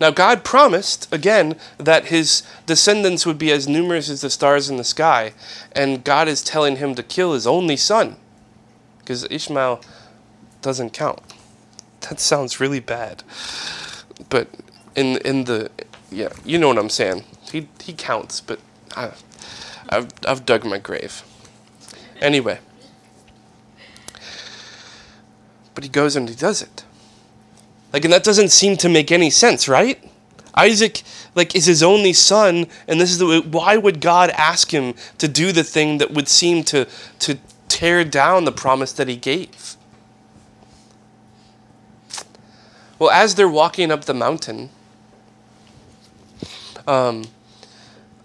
[0.00, 4.76] Now, God promised, again, that his descendants would be as numerous as the stars in
[4.76, 5.32] the sky.
[5.70, 8.16] And God is telling him to kill his only son.
[8.98, 9.80] Because Ishmael
[10.60, 11.20] doesn't count.
[12.00, 13.22] That sounds really bad.
[14.28, 14.48] But
[14.96, 15.70] in, in the,
[16.12, 17.24] yeah, you know what I'm saying.
[17.50, 18.60] He, he counts, but
[18.96, 19.12] I,
[19.88, 21.22] I've, I've dug my grave.
[22.20, 22.58] Anyway.
[25.74, 26.84] But he goes and he does it.
[27.92, 30.02] Like, and that doesn't seem to make any sense, right?
[30.54, 31.02] Isaac,
[31.34, 34.94] like, is his only son, and this is the way, why would God ask him
[35.18, 36.86] to do the thing that would seem to
[37.20, 39.76] to tear down the promise that he gave?
[42.98, 44.68] Well, as they're walking up the mountain,
[46.86, 47.24] um,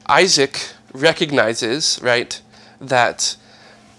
[0.08, 2.42] Isaac recognizes, right,
[2.80, 3.36] that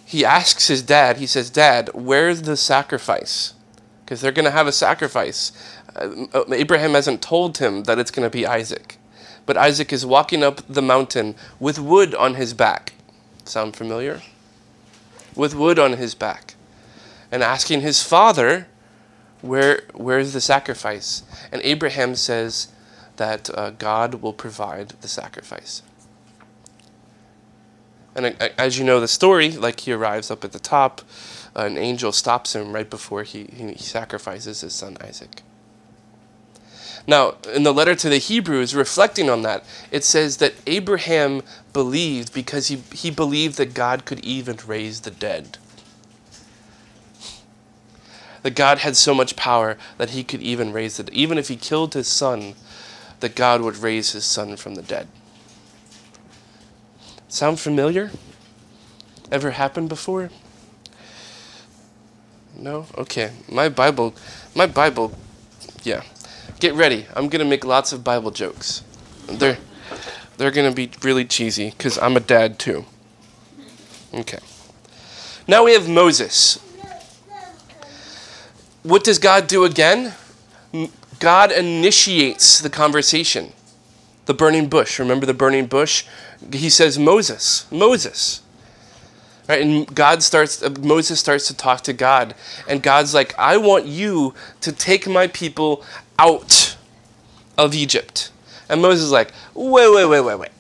[0.05, 3.55] he asks his dad, he says, Dad, where's the sacrifice?
[4.05, 5.53] Because they're going to have a sacrifice.
[5.95, 8.97] Uh, Abraham hasn't told him that it's going to be Isaac.
[9.45, 12.95] But Isaac is walking up the mountain with wood on his back.
[13.45, 14.23] Sound familiar?
[15.35, 16.55] With wood on his back.
[17.31, 18.67] And asking his father,
[19.43, 21.23] where, where's the sacrifice?
[21.53, 22.69] And Abraham says
[23.19, 25.83] that uh, God will provide the sacrifice.
[28.15, 31.03] And uh, as you know the story, like he arrives up at the top,
[31.55, 35.43] uh, an angel stops him right before he, he sacrifices his son Isaac.
[37.07, 42.35] Now, in the letter to the Hebrews, reflecting on that, it says that Abraham believed
[42.35, 45.57] because he, he believed that God could even raise the dead.
[48.43, 51.09] That God had so much power that he could even raise it.
[51.11, 52.55] Even if he killed his son,
[53.21, 55.09] that God would raise his son from the dead.
[57.29, 58.11] Sound familiar?
[59.31, 60.31] Ever happened before?
[62.57, 62.87] No?
[62.97, 63.33] Okay.
[63.51, 64.15] My Bible,
[64.55, 65.13] my Bible,
[65.83, 66.03] yeah.
[66.61, 67.07] Get ready.
[67.15, 68.83] I'm going to make lots of Bible jokes.
[69.27, 69.59] They're,
[70.37, 72.85] they're going to be really cheesy because I'm a dad too.
[74.15, 74.39] Okay.
[75.47, 76.59] Now we have Moses.
[78.83, 80.15] What does God do again?
[81.19, 83.53] God initiates the conversation.
[84.27, 84.99] The burning bush.
[84.99, 86.05] Remember the burning bush?
[86.53, 88.43] He says, Moses, Moses.
[89.49, 89.63] Right?
[89.63, 92.35] And God starts, uh, Moses starts to talk to God.
[92.69, 95.83] And God's like, I want you to take my people
[96.19, 96.77] out
[97.57, 98.31] of Egypt.
[98.69, 100.51] And Moses is like, wait, wait, wait, wait, wait.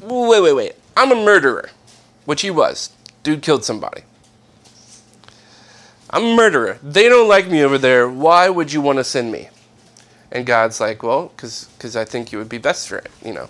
[0.00, 0.72] Wait, wait, wait.
[0.96, 1.70] I'm a murderer,
[2.26, 2.90] which he was.
[3.22, 4.02] Dude killed somebody.
[6.12, 6.78] I'm a murderer.
[6.82, 8.08] They don't like me over there.
[8.08, 9.48] Why would you want to send me?
[10.30, 13.48] And God's like, well, because I think you would be best for it, you know.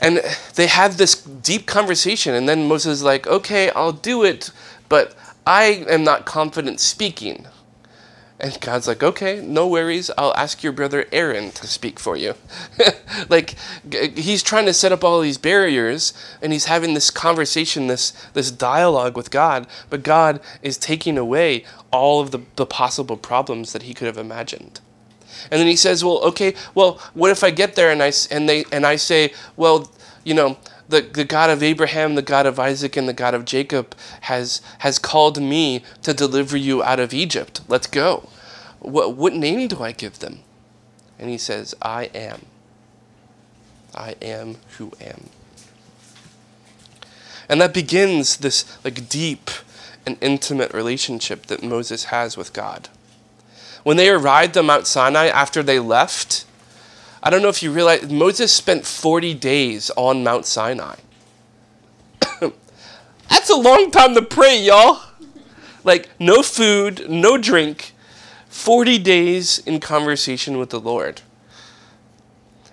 [0.00, 0.20] And
[0.56, 4.50] they have this deep conversation, and then Moses is like, okay, I'll do it,
[4.88, 5.14] but
[5.46, 7.46] I am not confident speaking.
[8.44, 10.10] And God's like, okay, no worries.
[10.18, 12.34] I'll ask your brother Aaron to speak for you.
[13.30, 13.54] like,
[13.90, 18.50] he's trying to set up all these barriers and he's having this conversation, this, this
[18.50, 23.84] dialogue with God, but God is taking away all of the, the possible problems that
[23.84, 24.78] he could have imagined.
[25.50, 28.46] And then he says, well, okay, well, what if I get there and I, and
[28.46, 29.90] they, and I say, well,
[30.22, 33.46] you know, the, the God of Abraham, the God of Isaac, and the God of
[33.46, 37.62] Jacob has, has called me to deliver you out of Egypt.
[37.68, 38.28] Let's go.
[38.84, 40.40] What, what name do I give them?
[41.18, 42.46] And he says, I am.
[43.94, 45.30] I am who am.
[47.48, 49.50] And that begins this like deep
[50.06, 52.88] and intimate relationship that Moses has with God.
[53.84, 56.44] When they arrived on Mount Sinai after they left,
[57.22, 60.96] I don't know if you realize, Moses spent 40 days on Mount Sinai.
[63.30, 65.00] That's a long time to pray, y'all.
[65.84, 67.93] Like, no food, no drink,
[68.54, 71.22] 40 days in conversation with the Lord.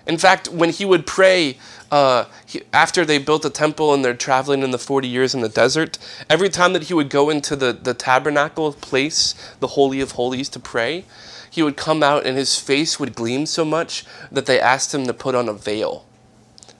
[0.05, 1.57] In fact, when he would pray
[1.89, 5.41] uh, he, after they built the temple and they're traveling in the 40 years in
[5.41, 5.97] the desert,
[6.29, 10.49] every time that he would go into the, the tabernacle place, the Holy of Holies,
[10.49, 11.03] to pray,
[11.49, 15.07] he would come out and his face would gleam so much that they asked him
[15.07, 16.05] to put on a veil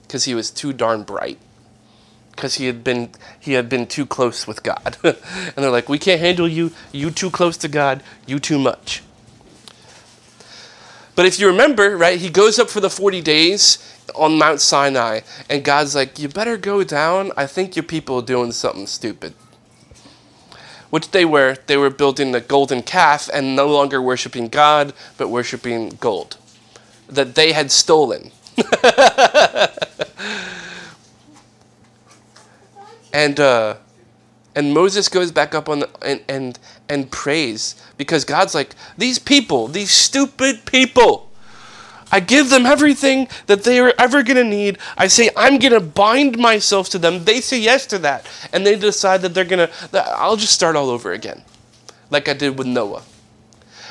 [0.02, 1.40] because he was too darn bright
[2.42, 4.96] because he had been he had been too close with God.
[5.04, 5.16] and
[5.54, 6.72] they're like, "We can't handle you.
[6.90, 8.02] You too close to God.
[8.26, 9.04] You too much."
[11.14, 13.78] But if you remember, right, he goes up for the 40 days
[14.16, 17.30] on Mount Sinai, and God's like, You better go down.
[17.36, 19.34] I think your people are doing something stupid.
[20.90, 21.58] Which they were.
[21.66, 26.38] They were building the golden calf and no longer worshiping God, but worshiping gold
[27.08, 28.32] that they had stolen.
[33.12, 33.76] and uh,
[34.54, 36.58] And Moses goes back up on the and and
[36.88, 41.30] and prays because God's like these people, these stupid people.
[42.14, 44.76] I give them everything that they are ever going to need.
[44.98, 47.24] I say I'm going to bind myself to them.
[47.24, 49.72] They say yes to that, and they decide that they're going to
[50.18, 51.42] I'll just start all over again.
[52.10, 53.02] Like I did with Noah.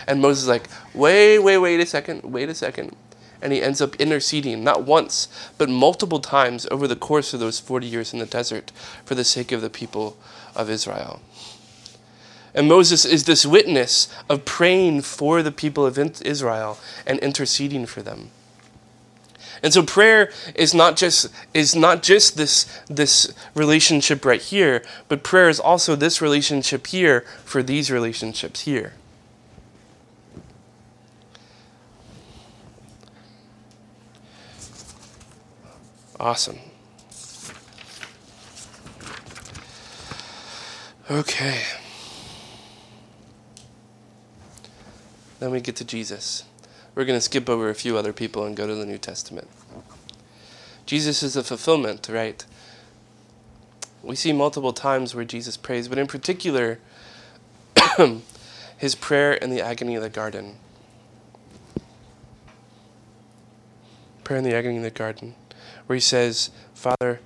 [0.07, 2.21] And Moses is like, "Wait, wait, wait a second.
[2.23, 2.95] Wait a second
[3.41, 5.27] and he ends up interceding not once
[5.57, 8.71] but multiple times over the course of those 40 years in the desert
[9.05, 10.17] for the sake of the people
[10.55, 11.21] of Israel.
[12.53, 18.01] And Moses is this witness of praying for the people of Israel and interceding for
[18.01, 18.29] them.
[19.63, 25.23] And so prayer is not just is not just this this relationship right here, but
[25.23, 28.93] prayer is also this relationship here for these relationships here.
[36.21, 36.59] Awesome.
[41.09, 41.63] Okay.
[45.39, 46.43] Then we get to Jesus.
[46.93, 49.47] We're going to skip over a few other people and go to the New Testament.
[50.85, 52.45] Jesus is the fulfillment, right?
[54.03, 56.77] We see multiple times where Jesus prays, but in particular,
[58.77, 60.57] his prayer in the agony of the garden.
[64.23, 65.33] Prayer in the agony of the garden
[65.91, 67.19] where he says, Father,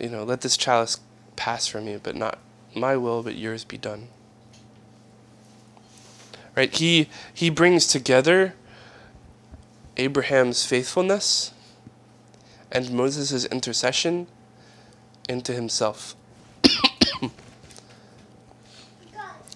[0.00, 0.98] you know, let this chalice
[1.36, 2.36] pass from you, but not
[2.74, 4.08] my will, but yours be done.
[6.56, 6.74] Right?
[6.74, 8.54] He he brings together
[9.96, 11.52] Abraham's faithfulness
[12.72, 14.26] and Moses' intercession
[15.28, 16.16] into himself.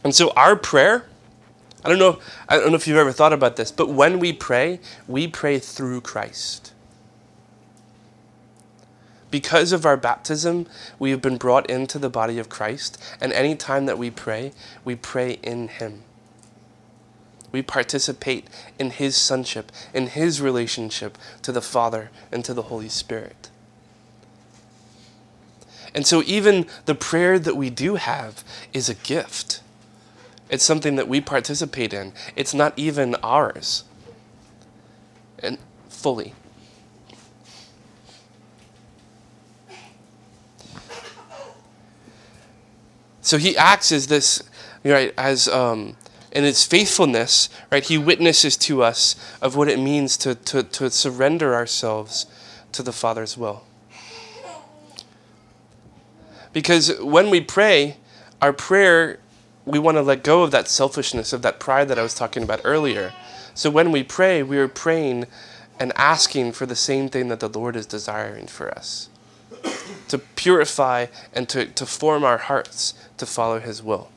[0.05, 1.07] and so our prayer,
[1.85, 4.33] I don't know I don't know if you've ever thought about this, but when we
[4.33, 4.79] pray,
[5.09, 6.75] we pray through Christ.
[9.31, 10.67] Because of our baptism,
[10.99, 14.53] we have been brought into the body of Christ, and any time that we pray,
[14.85, 16.03] we pray in Him.
[17.51, 18.47] We participate
[18.79, 23.51] in His sonship, in His relationship to the Father and to the Holy Spirit.
[25.95, 29.61] And so, even the prayer that we do have is a gift.
[30.51, 32.13] It's something that we participate in.
[32.37, 33.85] It's not even ours.
[35.39, 35.59] And
[35.89, 36.35] fully.
[43.27, 44.41] So he acts as this,
[44.85, 45.97] right, as um,
[46.31, 50.89] in his faithfulness, right, he witnesses to us of what it means to, to, to
[50.91, 52.27] surrender ourselves
[52.71, 53.65] to the Father's will.
[56.53, 57.97] Because when we pray,
[58.41, 59.19] our prayer,
[59.65, 62.45] we want to let go of that selfishness, of that pride that I was talking
[62.45, 63.13] about earlier.
[63.55, 65.27] So when we pray, we are praying
[65.81, 69.09] and asking for the same thing that the Lord is desiring for us
[70.09, 74.11] to purify and to, to form our hearts to follow his will.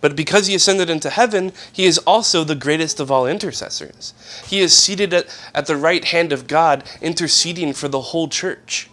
[0.00, 4.14] But because he ascended into heaven, he is also the greatest of all intercessors.
[4.46, 8.88] He is seated at, at the right hand of God, interceding for the whole church.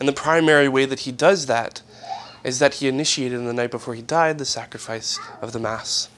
[0.00, 1.82] And the primary way that he does that
[2.42, 6.08] is that he initiated in the night before he died the sacrifice of the Mass.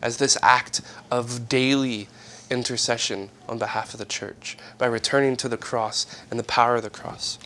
[0.00, 2.08] As this act of daily
[2.52, 6.82] intercession on behalf of the church by returning to the cross and the power of
[6.82, 7.38] the cross.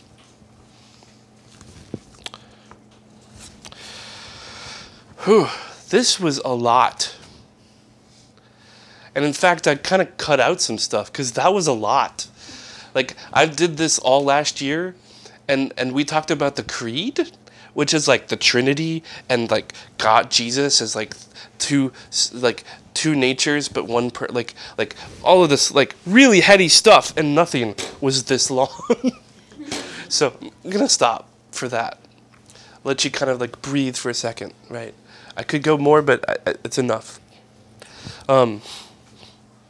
[5.19, 5.47] Whew,
[5.89, 7.15] this was a lot.
[9.15, 12.27] And in fact, I kind of cut out some stuff because that was a lot.
[12.93, 14.95] Like, I did this all last year,
[15.47, 17.31] and, and we talked about the creed,
[17.73, 21.15] which is like the Trinity, and like God, Jesus is like
[21.57, 21.91] two,
[22.31, 22.63] like
[22.97, 27.35] two natures, but one per like like all of this like really heady stuff, and
[27.35, 28.69] nothing was this long.
[30.09, 31.99] so I'm gonna stop for that.
[32.83, 34.95] Let you kind of like breathe for a second, right?
[35.35, 37.19] I could go more, but I, I, it's enough.
[38.27, 38.63] Um,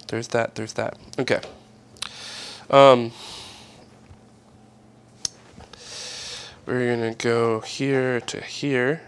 [0.08, 0.56] there's that.
[0.56, 0.98] There's that.
[1.20, 1.42] Okay.
[2.70, 3.12] Um,
[6.66, 9.02] we're gonna go here to here,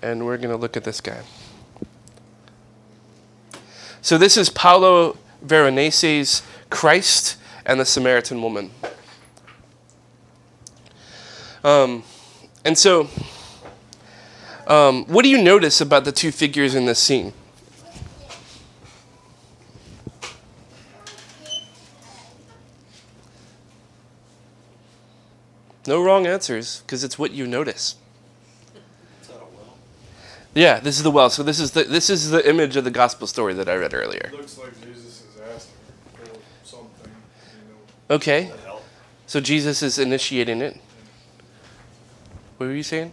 [0.00, 1.22] and we're gonna look at this guy.
[4.08, 6.40] So this is Paolo Veronese's
[6.70, 7.36] Christ
[7.66, 8.70] and the Samaritan woman.
[11.62, 12.04] Um,
[12.64, 13.10] and so,
[14.66, 17.34] um, what do you notice about the two figures in this scene?
[25.86, 27.96] No wrong answers, because it's what you notice.
[30.58, 31.30] Yeah, this is the well.
[31.30, 33.94] So this is the this is the image of the gospel story that I read
[33.94, 34.24] earlier.
[34.24, 35.74] It looks like Jesus is asking
[36.14, 36.26] for
[36.64, 37.12] something,
[37.52, 37.74] you
[38.08, 38.16] know.
[38.16, 38.50] Okay.
[39.28, 40.80] So Jesus is initiating it.
[42.56, 43.12] What were you saying?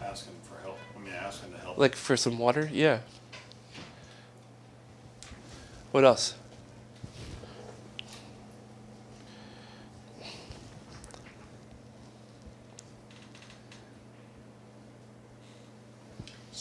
[0.00, 0.78] Asking for help.
[0.96, 1.76] I mean, asking to help.
[1.76, 2.70] Like for some water?
[2.72, 3.00] Yeah.
[5.92, 6.34] What else?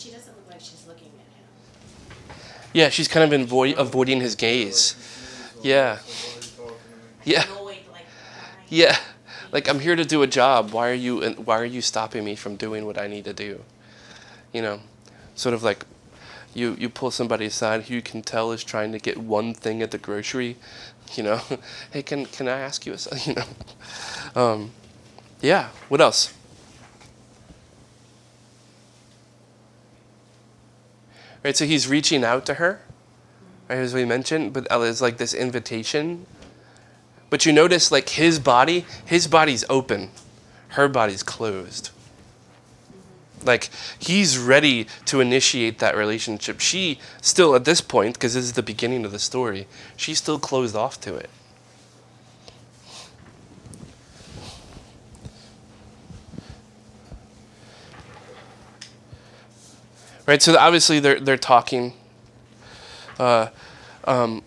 [0.06, 1.46] She doesn't look like she's looking at him.
[2.76, 4.98] Yeah, she's kind of avoid, avoiding his gaze.
[5.64, 6.00] Yeah.
[7.24, 7.46] Yeah.
[8.68, 8.98] Yeah.
[9.54, 10.72] Like I'm here to do a job.
[10.72, 13.64] Why are you why are you stopping me from doing what I need to do?
[14.52, 14.82] You know,
[15.36, 15.86] sort of like
[16.54, 19.82] you you pull somebody aside who you can tell is trying to get one thing
[19.82, 20.58] at the grocery,
[21.14, 21.40] you know.
[21.92, 23.48] hey, can can I ask you a you know?
[24.36, 24.72] Um,
[25.40, 26.34] yeah, what else?
[31.46, 32.82] Right, so he's reaching out to her,
[33.70, 36.26] right, as we mentioned, but it's like this invitation
[37.30, 40.10] but you notice like his body, his body's open,
[40.70, 41.90] her body's closed.
[43.44, 43.70] Like
[44.00, 46.60] he's ready to initiate that relationship.
[46.60, 50.40] She still at this point, because this is the beginning of the story, she's still
[50.40, 51.30] closed off to it.
[60.28, 61.94] Right, so obviously they're they're talking.
[63.20, 63.50] Uh,
[64.06, 64.44] um,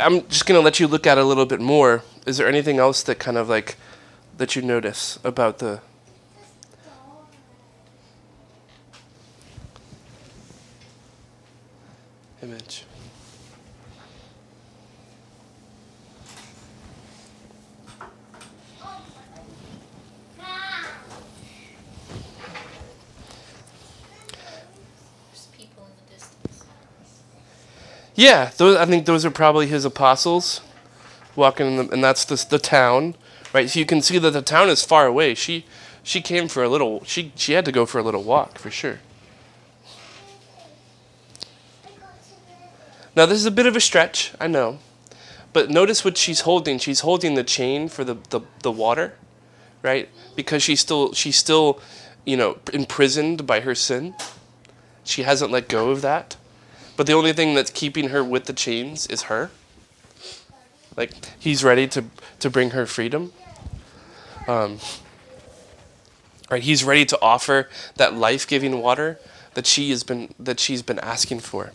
[0.00, 2.02] I'm just gonna let you look at it a little bit more.
[2.26, 3.76] Is there anything else that kind of like
[4.36, 5.80] that you notice about the
[28.16, 30.62] Yeah, those I think those are probably his apostles
[31.36, 33.14] walking in the, and that's the the town,
[33.52, 33.68] right?
[33.68, 35.34] So you can see that the town is far away.
[35.34, 35.66] She
[36.02, 38.70] she came for a little she she had to go for a little walk for
[38.70, 39.00] sure.
[43.14, 44.78] Now this is a bit of a stretch, I know.
[45.52, 46.78] But notice what she's holding.
[46.78, 49.14] She's holding the chain for the, the, the water,
[49.82, 50.10] right?
[50.34, 51.80] Because she's still she's still,
[52.26, 54.14] you know, imprisoned by her sin.
[55.04, 56.36] She hasn't let go of that.
[56.96, 59.50] But the only thing that's keeping her with the chains is her.
[60.96, 62.04] Like he's ready to
[62.40, 63.32] to bring her freedom.
[64.48, 64.78] Um,
[66.50, 69.18] right, he's ready to offer that life-giving water
[69.54, 71.72] that she has been that she's been asking for.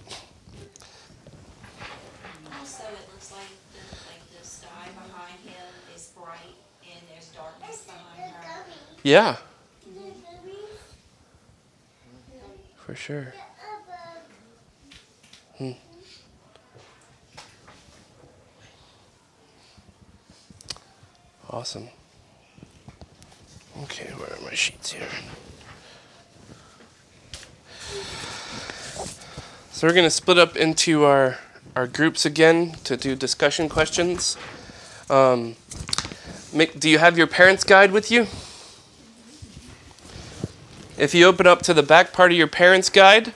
[2.51, 3.31] Also, it looks
[15.61, 15.71] Hmm.
[21.51, 21.89] Awesome.
[23.83, 25.07] Okay, where are my sheets here?
[29.71, 31.37] So we're going to split up into our
[31.75, 34.37] our groups again to do discussion questions.
[35.11, 35.57] Um,
[36.51, 38.21] make, do you have your parents' guide with you?
[40.97, 43.35] If you open up to the back part of your parents' guide,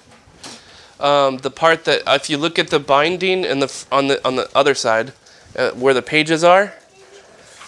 [1.05, 4.35] um, the part that if you look at the binding and the on the on
[4.37, 5.13] the other side,
[5.55, 6.73] uh, where the pages are,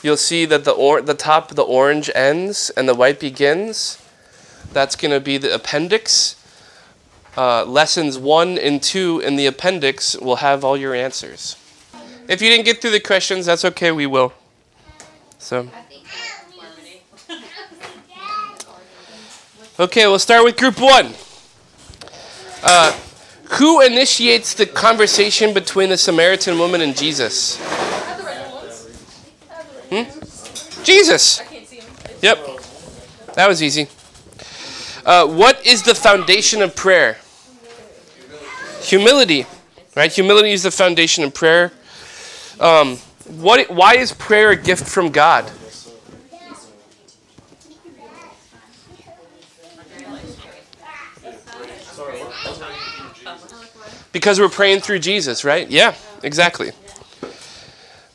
[0.01, 4.01] you'll see that the or the top the orange ends and the white begins.
[4.73, 6.35] That's going to be the appendix.
[7.37, 11.55] Uh, lessons one and two in the appendix will have all your answers.
[12.27, 13.91] If you didn't get through the questions, that's okay.
[13.91, 14.33] We will.
[15.37, 15.69] So.
[19.79, 21.13] Okay, we'll start with group one.
[22.63, 22.99] Uh,
[23.51, 27.57] who initiates the conversation between the Samaritan woman and Jesus?
[29.89, 30.83] Hmm?
[30.83, 31.41] Jesus.
[32.21, 32.37] Yep.
[33.35, 33.87] That was easy.
[35.05, 37.17] Uh, what is the foundation of prayer?
[38.81, 39.45] Humility.
[39.95, 40.11] Right?
[40.11, 41.71] Humility is the foundation of prayer.
[42.59, 45.49] Um, what, why is prayer a gift from God?
[54.17, 55.69] Because we're praying through Jesus, right?
[55.69, 55.93] Yeah,
[56.23, 56.71] exactly.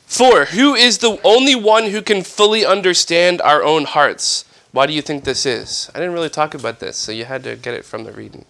[0.05, 4.43] Four, who is the only one who can fully understand our own hearts?
[4.73, 5.89] Why do you think this is?
[5.95, 8.43] I didn't really talk about this, so you had to get it from the reading.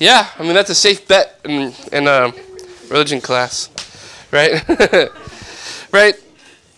[0.00, 2.32] Yeah, I mean that's a safe bet in in a
[2.88, 3.70] religion class,
[4.32, 4.68] right?
[5.92, 6.14] right,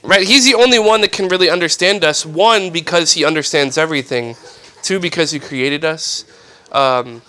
[0.02, 0.26] right.
[0.26, 2.26] He's the only one that can really understand us.
[2.26, 4.36] One, because he understands everything.
[4.82, 6.24] Two, because he created us.
[6.70, 7.22] Um,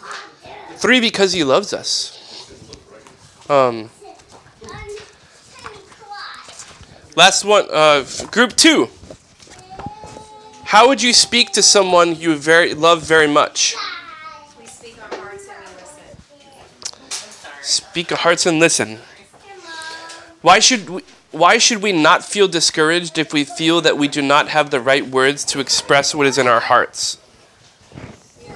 [0.76, 2.20] three, because he loves us.
[3.50, 3.90] Um,
[7.16, 8.90] Last one, uh, group two.
[10.64, 13.76] How would you speak to someone you very love very much?
[14.60, 16.04] We speak our hearts and we listen.
[17.62, 18.98] Speak our hearts and listen.
[20.42, 24.24] Why should we, why should we not feel discouraged if we feel that we do
[24.24, 27.20] not have the right words to express what is in our hearts?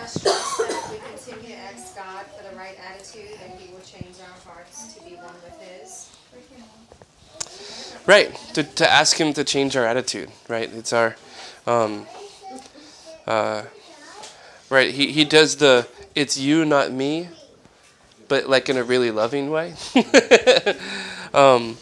[0.07, 3.81] Trust that if we continue to ask God for the right attitude, that He will
[3.81, 6.09] change our hearts to be one with His.
[8.05, 10.73] Right, to, to ask Him to change our attitude, right?
[10.73, 11.17] It's our,
[11.65, 12.05] um,
[13.25, 13.63] uh,
[14.69, 15.85] right, he, he does the,
[16.15, 17.27] it's you, not me,
[18.29, 19.73] but like in a really loving way.
[21.33, 21.77] um,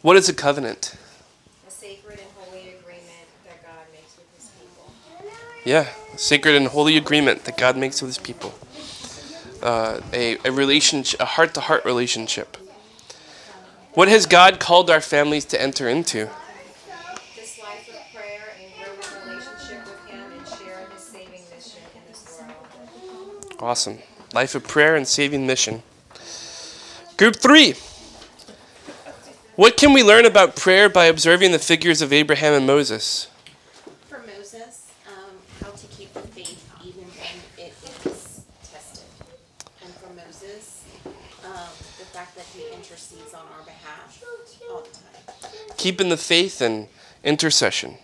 [0.00, 0.94] what is a covenant?
[1.68, 4.90] A sacred and holy agreement that God makes with His people.
[5.66, 8.54] Yeah, sacred and holy agreement that God makes with His people.
[9.62, 12.56] Uh, a a relationship, a heart to heart relationship.
[13.94, 16.28] What has God called our families to enter into?
[17.34, 22.40] This life of prayer and relationship with Him and share His saving mission in this
[22.40, 23.56] world.
[23.58, 23.98] Awesome.
[24.34, 25.82] Life of prayer and saving mission.
[27.16, 27.74] Group three.
[29.56, 33.28] What can we learn about prayer by observing the figures of Abraham and Moses?
[45.76, 46.88] Keeping the faith and
[47.22, 47.98] intercession.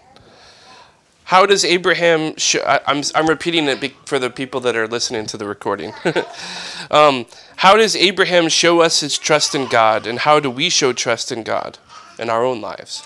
[1.24, 2.36] How does Abraham?
[2.36, 5.46] Sh- I, I'm I'm repeating it be- for the people that are listening to the
[5.46, 5.94] recording.
[6.90, 10.92] um, how does Abraham show us his trust in God, and how do we show
[10.92, 11.78] trust in God
[12.18, 13.02] in our own lives?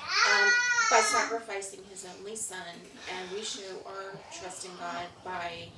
[0.00, 0.50] Um,
[0.90, 2.58] by sacrificing his only son,
[3.12, 5.68] and we show our trust in God by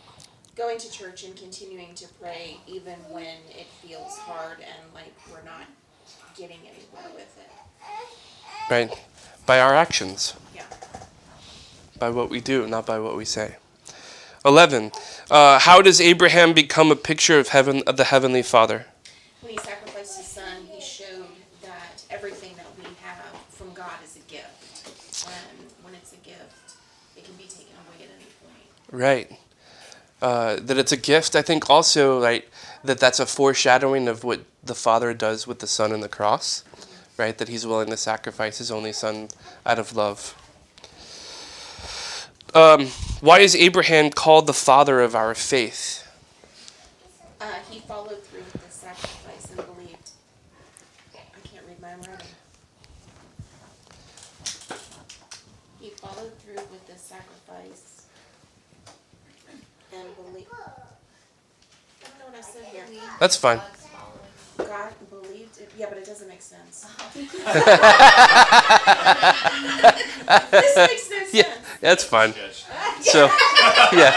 [0.54, 5.44] going to church and continuing to pray even when it feels hard and like we're
[5.44, 5.66] not
[6.36, 7.50] getting anywhere with it.
[8.70, 8.90] Right,
[9.46, 10.34] by our actions.
[10.54, 10.64] Yeah.
[11.98, 13.56] by what we do, not by what we say.
[14.44, 14.92] 11.
[15.30, 18.86] Uh, how does Abraham become a picture of heaven of the heavenly Father?
[19.40, 21.26] When he sacrificed his son, he showed
[21.62, 25.26] that everything that we have from God is a gift.
[25.26, 26.76] And when it's a gift,
[27.16, 28.92] it can be taken away at any point.
[28.92, 29.38] Right.
[30.20, 31.36] Uh, that it's a gift.
[31.36, 32.48] I think also right
[32.84, 36.64] that that's a foreshadowing of what the Father does with the Son in the cross.
[37.18, 39.28] Right, that He's willing to sacrifice His only Son
[39.66, 40.36] out of love.
[42.54, 42.86] Um,
[43.20, 46.06] why is Abraham called the father of our faith?
[47.40, 50.10] Uh, he followed through with the sacrifice and believed.
[51.14, 52.26] I can't read my writing.
[55.80, 58.06] He followed through with the sacrifice
[59.92, 60.48] and believed.
[60.52, 62.84] I don't know what I said here.
[63.18, 63.60] That's fine.
[64.56, 65.70] God believed it.
[65.78, 66.06] Yeah, but it
[66.86, 67.32] sense.
[70.50, 71.34] this makes no sense.
[71.34, 72.34] Yeah, that's fine.
[73.00, 73.26] So,
[73.92, 74.14] yeah.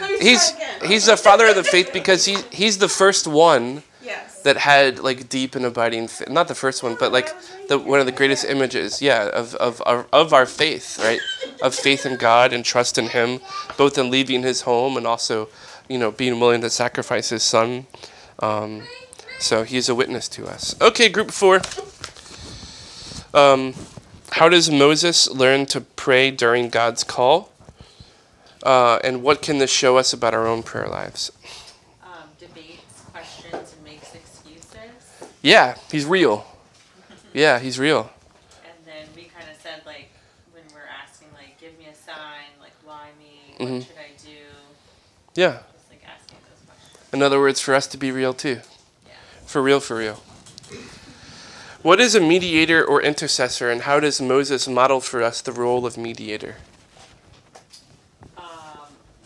[0.00, 0.52] Let me try he's
[0.84, 4.42] he's the father of the faith because he he's the first one yes.
[4.42, 7.34] that had like deep and abiding fa- not the first one but like
[7.68, 11.20] the one of the greatest images yeah of of our, of our faith right
[11.62, 13.40] of faith in God and trust in him
[13.76, 15.48] both in leaving his home and also
[15.88, 17.86] you know being willing to sacrifice his son
[18.40, 18.82] um,
[19.40, 21.60] so he's a witness to us okay group 4
[23.32, 23.74] um,
[24.32, 27.52] how does Moses learn to pray during God's call
[28.62, 31.32] uh, and what can this show us about our own prayer lives
[32.04, 35.28] Um, debates, questions, and makes excuses.
[35.42, 36.44] Yeah, he's real.
[37.32, 38.10] Yeah, he's real.
[38.64, 40.10] And then we kind of said, like,
[40.52, 43.54] when we're asking, like, give me a sign, like, why me?
[43.64, 43.86] Mhm.
[43.86, 44.36] Should I do?
[45.34, 45.58] Yeah.
[45.72, 47.14] Just, like, asking those questions.
[47.14, 48.60] In other words, for us to be real too.
[49.50, 50.22] For real, for real.
[51.82, 55.84] What is a mediator or intercessor, and how does Moses model for us the role
[55.86, 56.58] of mediator?
[58.38, 58.44] Um,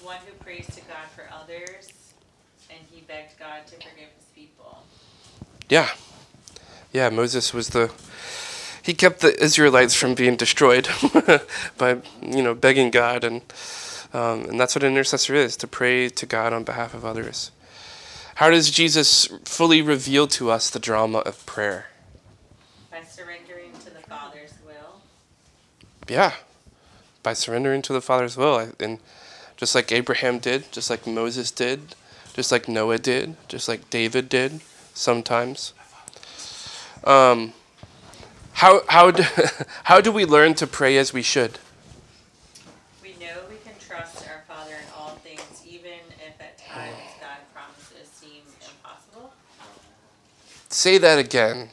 [0.00, 1.90] one who prays to God for others,
[2.70, 4.84] and he begged God to forgive his people.
[5.68, 5.90] Yeah.
[6.90, 7.92] Yeah, Moses was the.
[8.82, 10.88] He kept the Israelites from being destroyed
[11.76, 13.42] by, you know, begging God, and
[14.14, 17.50] um, and that's what an intercessor is to pray to God on behalf of others.
[18.37, 21.87] How does Jesus fully reveal to us the drama of prayer?
[22.91, 25.01] By surrendering to the Father's will.
[26.09, 26.32] Yeah,
[27.22, 28.99] by surrendering to the Father's will, and
[29.57, 31.95] just like Abraham did, just like Moses did,
[32.35, 34.61] just like Noah did, just like David did,
[34.93, 35.72] sometimes.
[37.05, 37.53] Um,
[38.55, 39.24] how how do,
[39.85, 41.59] how do we learn to pray as we should?
[43.03, 47.39] We know we can trust our Father in all things, even if at times God
[47.53, 49.32] promises seem impossible.
[50.74, 51.68] Say that again.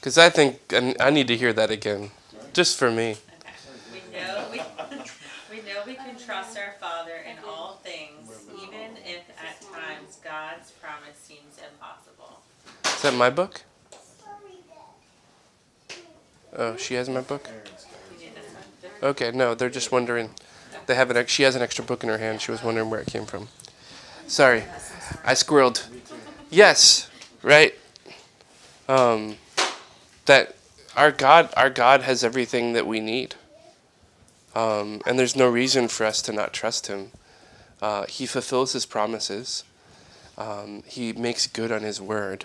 [0.00, 2.10] Because I think I need to hear that again,
[2.52, 3.14] just for me.
[3.92, 4.58] We know we,
[5.52, 10.72] we know we can trust our Father in all things, even if at times God's
[10.72, 12.40] promise seems impossible.
[12.86, 13.62] Is that my book?
[16.56, 17.48] Oh, she has my book.
[18.18, 18.44] You need this
[19.00, 19.10] one?
[19.10, 20.30] Okay, no, they're just wondering.
[20.86, 21.18] They have an.
[21.18, 22.40] ex- She has an extra book in her hand.
[22.40, 23.46] She was wondering where it came from.
[24.26, 24.64] Sorry,
[25.24, 25.86] I squirreled.
[26.50, 27.08] Yes,
[27.44, 27.74] right.
[28.92, 29.36] Um,
[30.26, 30.56] that
[30.96, 33.34] our God, our God has everything that we need.
[34.54, 37.10] Um, and there's no reason for us to not trust Him.
[37.80, 39.64] Uh, he fulfills His promises.
[40.36, 42.44] Um, he makes good on His word,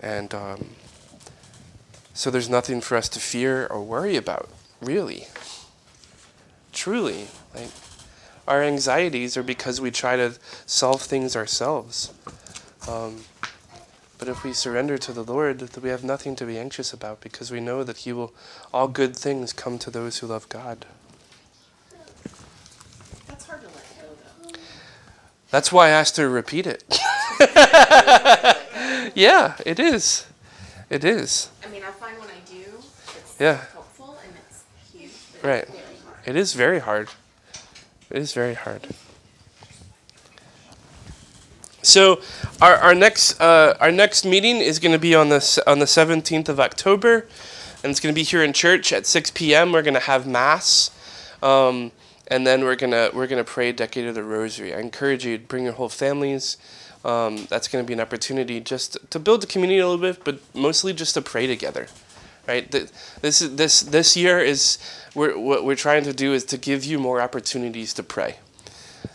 [0.00, 0.70] and um,
[2.14, 4.48] so there's nothing for us to fear or worry about,
[4.80, 5.28] really
[6.72, 7.68] truly like
[8.46, 10.32] our anxieties are because we try to
[10.66, 12.12] solve things ourselves
[12.88, 13.16] um,
[14.20, 17.20] but if we surrender to the lord that we have nothing to be anxious about
[17.20, 18.32] because we know that he will
[18.72, 20.86] all good things come to those who love god
[23.26, 24.06] That's hard to let go
[24.52, 24.58] though.
[25.50, 26.84] that's why i asked her to repeat it
[29.16, 30.26] yeah it is
[30.90, 32.64] it is I mean, I find when I do,
[33.16, 33.60] it's Yeah.
[33.72, 34.62] helpful and it's
[34.92, 35.62] huge, but Right.
[35.62, 36.18] it's very hard.
[36.26, 37.08] It is very hard.
[38.10, 38.88] It is very hard.
[41.82, 42.20] So,
[42.60, 45.86] our, our next uh, our next meeting is going to be on the on the
[45.86, 47.26] seventeenth of October,
[47.82, 49.72] and it's going to be here in church at six p.m.
[49.72, 50.90] We're going to have mass,
[51.42, 51.92] um,
[52.28, 54.74] and then we're gonna we're gonna pray Decade of the Rosary.
[54.74, 56.58] I encourage you to bring your whole families.
[57.02, 60.22] Um, that's going to be an opportunity just to build the community a little bit,
[60.22, 61.86] but mostly just to pray together
[62.46, 62.70] right?
[62.70, 62.88] Th-
[63.22, 64.78] This this this year is
[65.14, 68.36] we're, what we're trying to do is to give you more opportunities to pray,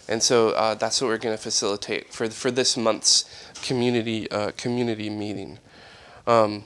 [0.08, 3.26] and so uh, that's what we're going to facilitate for for this month's
[3.64, 5.60] community uh, community meeting.
[6.28, 6.64] Um,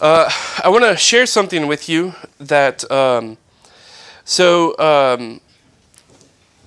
[0.00, 0.30] uh,
[0.64, 3.38] I want to share something with you that um,
[4.24, 5.40] so um,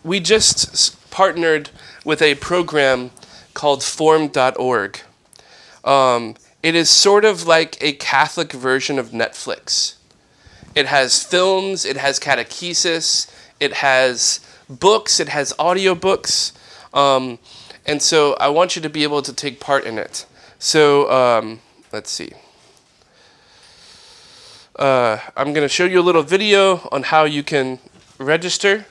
[0.03, 1.69] we just s- partnered
[2.03, 3.11] with a program
[3.53, 4.99] called Formed.org.
[5.83, 9.95] Um, it is sort of like a Catholic version of Netflix.
[10.73, 14.39] It has films, it has catechesis, it has
[14.69, 16.53] books, it has audiobooks.
[16.93, 17.39] Um,
[17.85, 20.25] and so I want you to be able to take part in it.
[20.59, 21.59] So um,
[21.91, 22.31] let's see.
[24.75, 27.79] Uh, I'm going to show you a little video on how you can
[28.17, 28.85] register.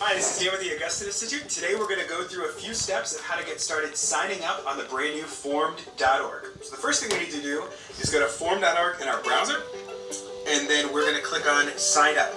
[0.00, 1.48] Hi, this is Dan with the Augustine Institute.
[1.50, 4.42] Today we're going to go through a few steps of how to get started signing
[4.44, 6.44] up on the brand new formed.org.
[6.62, 7.64] So the first thing we need to do
[8.00, 9.62] is go to formed.org in our browser,
[10.48, 12.32] and then we're going to click on sign up.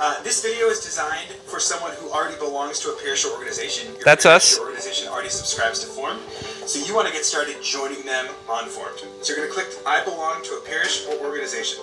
[0.00, 3.92] Uh, this video is designed for someone who already belongs to a parish or organization.
[3.94, 4.56] Your That's us.
[4.56, 8.68] or organization already subscribes to Formed, so you want to get started joining them on
[8.68, 9.00] Formed.
[9.22, 11.82] So you're going to click I belong to a parish or organization.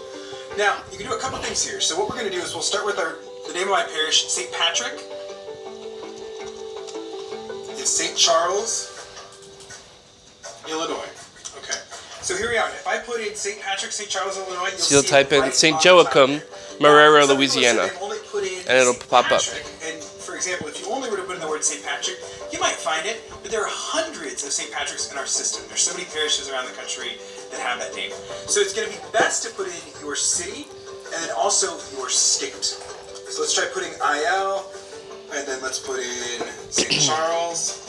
[0.57, 1.81] Now, you can do a couple things here.
[1.81, 3.83] So what we're going to do is we'll start with our the name of my
[3.83, 4.51] parish, St.
[4.53, 4.93] Patrick.
[7.75, 8.17] It's St.
[8.17, 8.95] Charles,
[10.69, 11.11] Illinois.
[11.57, 11.77] Okay.
[12.21, 12.69] So here we are.
[12.69, 13.61] If I put in St.
[13.61, 14.09] Patrick, St.
[14.09, 15.75] Charles, Illinois, you'll So you'll see type in right St.
[15.75, 16.64] on the top Joachim, there.
[16.79, 17.87] Marrero, Louisiana.
[17.87, 19.41] say they've only put And it'll pop up.
[19.83, 21.83] And for example, if you only were to put in the word St.
[21.83, 22.17] Patrick,
[22.51, 24.71] you might find it, but there are hundreds of St.
[24.71, 25.63] Patricks in our system.
[25.67, 27.17] There's so many parishes around the country
[27.51, 28.11] that have that name.
[28.47, 30.67] So it's going to be best to put in your city
[31.13, 32.63] and then also your state.
[32.65, 34.65] So let's try putting IL,
[35.33, 36.91] and then let's put in St.
[37.07, 37.81] Charles.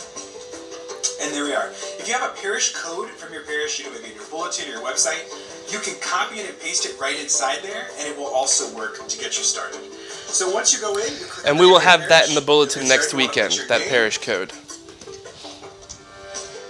[1.23, 1.69] And there we are.
[1.99, 4.69] If you have a parish code from your parish, you know, maybe in your bulletin
[4.69, 5.25] or your website,
[5.71, 9.07] you can copy it and paste it right inside there, and it will also work
[9.09, 9.81] to get you started.
[10.29, 12.89] So once you go in, you click And we will have that in the bulletin
[12.89, 14.53] next started, you wanna put weekend, that name, parish code.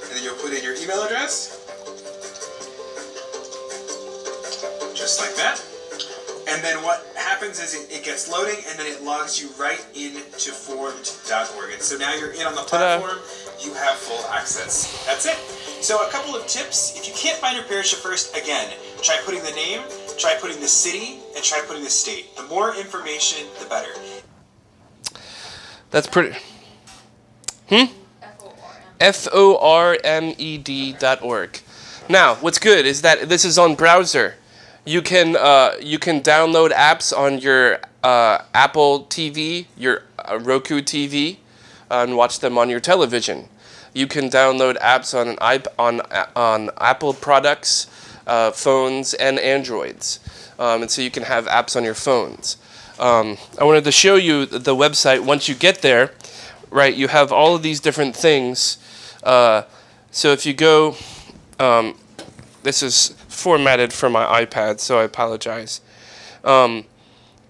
[0.03, 1.53] And then you'll put in your email address.
[4.95, 5.76] Just like that.
[6.49, 9.85] And then what happens is it, it gets loading and then it logs you right
[9.95, 11.73] into formed.org.
[11.73, 13.19] And so now you're in on the platform,
[13.61, 15.05] you have full access.
[15.07, 15.37] That's it.
[15.83, 16.97] So a couple of tips.
[16.97, 18.73] If you can't find your parish at first, again,
[19.03, 19.83] try putting the name,
[20.19, 22.37] try putting the city, and try putting the state.
[22.37, 23.91] The more information, the better.
[25.91, 26.37] That's pretty.
[27.71, 27.91] F-O-R-M.
[29.01, 31.61] F O R M E D dot org.
[32.09, 34.37] Now, what's good is that this is on browser.
[34.87, 40.81] You can uh, you can download apps on your uh, Apple TV, your uh, Roku
[40.81, 41.39] TV,
[41.91, 43.49] and watch them on your television.
[43.95, 46.03] You can download apps on iP- on
[46.37, 47.89] on Apple products,
[48.29, 50.21] uh, phones, and Androids,
[50.59, 52.57] um, and so you can have apps on your phones.
[53.01, 55.25] Um, I wanted to show you the website.
[55.25, 56.13] Once you get there,
[56.71, 58.79] right, you have all of these different things.
[59.25, 59.63] Uh,
[60.13, 60.97] so if you go
[61.59, 61.95] Um,
[62.63, 65.81] this is formatted for my iPad, so I apologize.
[66.43, 66.87] Um,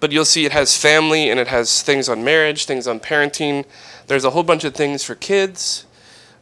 [0.01, 3.65] but you'll see it has family and it has things on marriage, things on parenting.
[4.09, 5.87] There's a whole bunch of things for kids.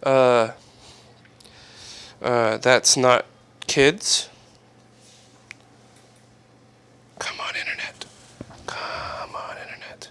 [0.03, 0.53] Uh,
[2.23, 3.27] uh, that's not
[3.67, 4.29] kids.
[7.19, 8.07] Come on, internet.
[8.67, 10.09] Come on, internet.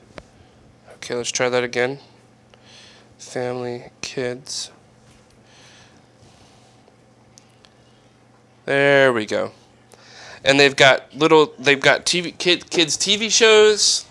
[0.95, 1.99] Okay, let's try that again.
[3.17, 4.71] Family, kids.
[8.65, 9.51] There we go.
[10.45, 14.05] And they've got little, they've got TV kid, kids TV shows.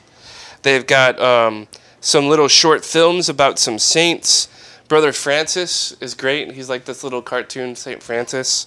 [0.63, 1.69] They've got um,
[2.01, 4.49] some little short films about some saints.
[4.89, 6.53] Brother Francis is great.
[6.53, 8.67] He's like this little cartoon Saint Francis.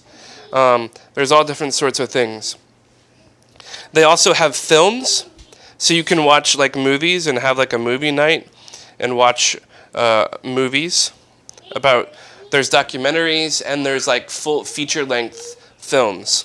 [0.52, 2.56] Um, there's all different sorts of things.
[3.92, 5.28] They also have films,
[5.78, 8.48] so you can watch like movies and have like a movie night
[8.98, 9.56] and watch
[9.94, 11.12] uh, movies
[11.72, 12.12] about.
[12.52, 16.44] There's documentaries and there's like full feature length films.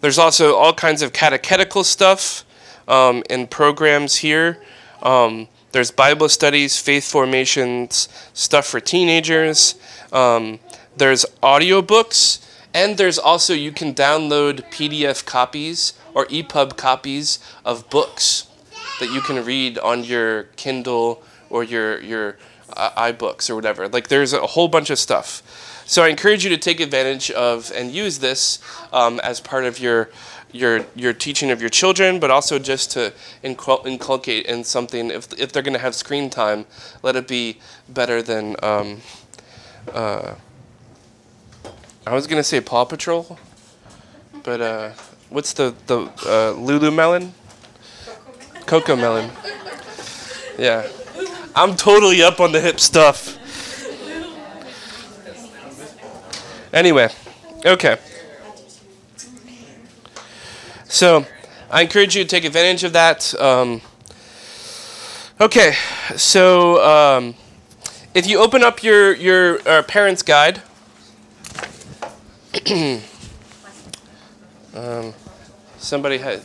[0.00, 2.44] There's also all kinds of catechetical stuff
[2.86, 4.58] um, and programs here.
[5.02, 9.74] Um, there's Bible studies, faith formations, stuff for teenagers.
[10.12, 10.60] Um,
[10.96, 18.46] there's audiobooks, and there's also you can download PDF copies or EPUB copies of books
[19.00, 22.36] that you can read on your Kindle or your your
[22.76, 23.88] uh, iBooks or whatever.
[23.88, 25.42] Like there's a whole bunch of stuff.
[25.86, 28.58] So I encourage you to take advantage of and use this
[28.92, 30.10] um, as part of your
[30.50, 33.12] your your teaching of your children, but also just to
[33.42, 35.10] incul- inculcate in something.
[35.10, 36.64] If if they're going to have screen time,
[37.02, 37.58] let it be
[37.88, 38.56] better than.
[38.62, 39.02] Um,
[39.92, 40.34] uh,
[42.06, 43.38] I was going to say Paw Patrol,
[44.42, 44.90] but uh,
[45.28, 47.34] what's the the uh, Lulu Melon?
[48.66, 49.30] Cocomelon.
[50.56, 50.86] Yeah,
[51.56, 53.36] I'm totally up on the hip stuff.
[56.74, 57.08] Anyway,
[57.64, 57.96] okay.
[60.86, 61.24] So,
[61.70, 63.32] I encourage you to take advantage of that.
[63.40, 63.80] Um,
[65.40, 65.76] okay,
[66.16, 67.36] so um,
[68.12, 70.62] if you open up your your uh, parents' guide,
[74.74, 75.14] um,
[75.78, 76.42] somebody had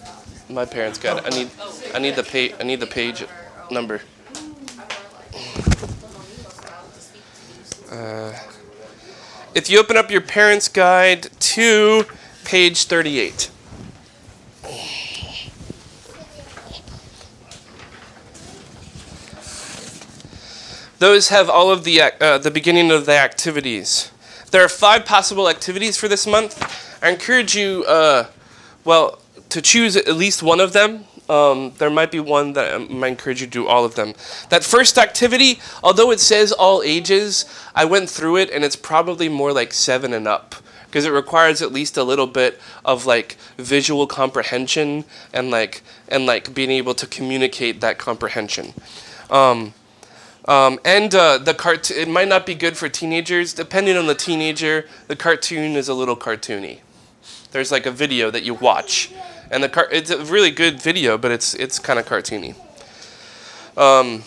[0.48, 1.24] my parents' guide.
[1.26, 1.50] I need
[1.96, 3.26] I need the page I need the page
[3.72, 4.02] number.
[7.92, 8.32] Uh,
[9.56, 12.06] if you open up your parents' guide to
[12.46, 13.52] page 38.
[21.00, 24.12] Those have all of the uh, the beginning of the activities.
[24.52, 26.62] There are five possible activities for this month.
[27.02, 28.26] I encourage you, uh,
[28.84, 29.20] well,
[29.50, 31.06] to choose at least one of them.
[31.30, 34.14] Um, there might be one that I might encourage you to do all of them.
[34.50, 39.30] That first activity, although it says all ages, I went through it and it's probably
[39.30, 40.56] more like seven and up
[40.90, 46.26] because it requires at least a little bit of like visual comprehension and like and
[46.26, 48.74] like being able to communicate that comprehension.
[49.30, 49.76] Um,
[50.46, 53.54] um, and uh, the cart it might not be good for teenagers.
[53.54, 56.80] Depending on the teenager, the cartoon is a little cartoony.
[57.52, 59.12] There's like a video that you watch,
[59.52, 62.56] and the car- it's a really good video, but it's it's kind of cartoony.
[63.78, 64.24] Um,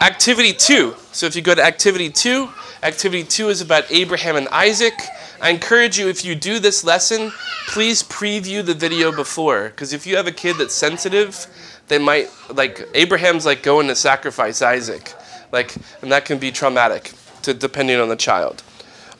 [0.00, 0.94] activity two.
[1.12, 2.50] So if you go to activity two,
[2.82, 4.94] activity two is about Abraham and Isaac.
[5.40, 7.32] I encourage you if you do this lesson,
[7.68, 11.46] please preview the video before, because if you have a kid that's sensitive,
[11.88, 15.14] they might like Abraham's like going to sacrifice Isaac,
[15.52, 17.12] like, and that can be traumatic
[17.42, 18.62] to depending on the child.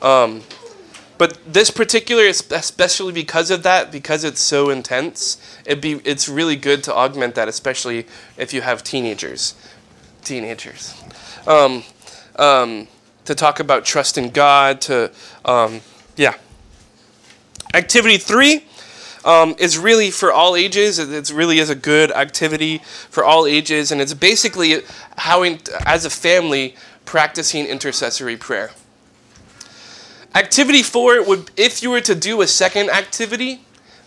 [0.01, 0.43] Um,
[1.17, 6.55] but this particular, especially because of that, because it's so intense, it be it's really
[6.55, 8.05] good to augment that, especially
[8.37, 9.55] if you have teenagers,
[10.23, 10.93] teenagers,
[11.47, 11.83] um,
[12.37, 12.87] um,
[13.25, 14.81] to talk about trust in God.
[14.81, 15.11] To
[15.45, 15.81] um,
[16.15, 16.35] yeah.
[17.73, 18.65] Activity three
[19.25, 20.99] um, is really for all ages.
[20.99, 24.81] It really is a good activity for all ages, and it's basically
[25.17, 28.71] how, in, as a family, practicing intercessory prayer.
[30.37, 33.61] Activity four would, if you were to do a second activity,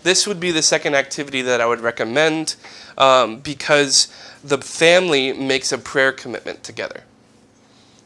[0.04, 2.54] this would be the second activity that I would recommend
[2.96, 4.06] um, because
[4.44, 7.02] the family makes a prayer commitment together.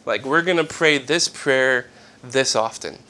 [0.07, 1.91] Like, we're going to pray this prayer
[2.23, 3.01] this often.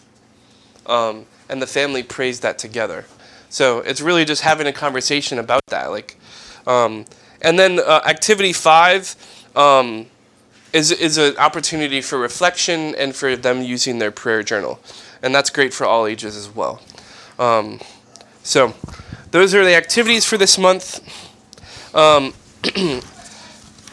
[0.86, 3.04] Um, and the family prays that together.
[3.50, 5.92] So it's really just having a conversation about that.
[5.92, 6.18] Like,
[6.66, 7.04] um,
[7.40, 9.14] and then uh, activity five
[9.54, 10.06] um,
[10.75, 14.81] is is an opportunity for reflection and for them using their prayer journal,
[15.22, 16.83] and that's great for all ages as well.
[17.39, 17.81] Um,
[18.43, 18.75] so
[19.31, 21.01] those are the activities for this month.
[21.95, 22.35] Um,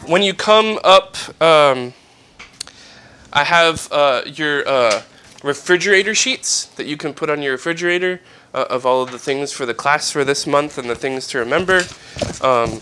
[0.07, 1.93] when you come up, um,
[3.31, 5.03] I have uh, your uh,
[5.43, 8.21] refrigerator sheets that you can put on your refrigerator
[8.55, 11.27] uh, of all of the things for the class for this month and the things
[11.27, 11.81] to remember.
[12.41, 12.81] Um,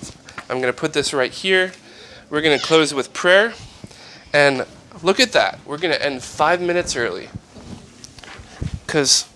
[0.50, 1.74] I'm going to put this right here.
[2.30, 3.54] We're going to close with prayer.
[4.34, 4.66] And
[5.02, 5.60] look at that.
[5.66, 7.30] We're going to end five minutes early.
[8.86, 9.28] Because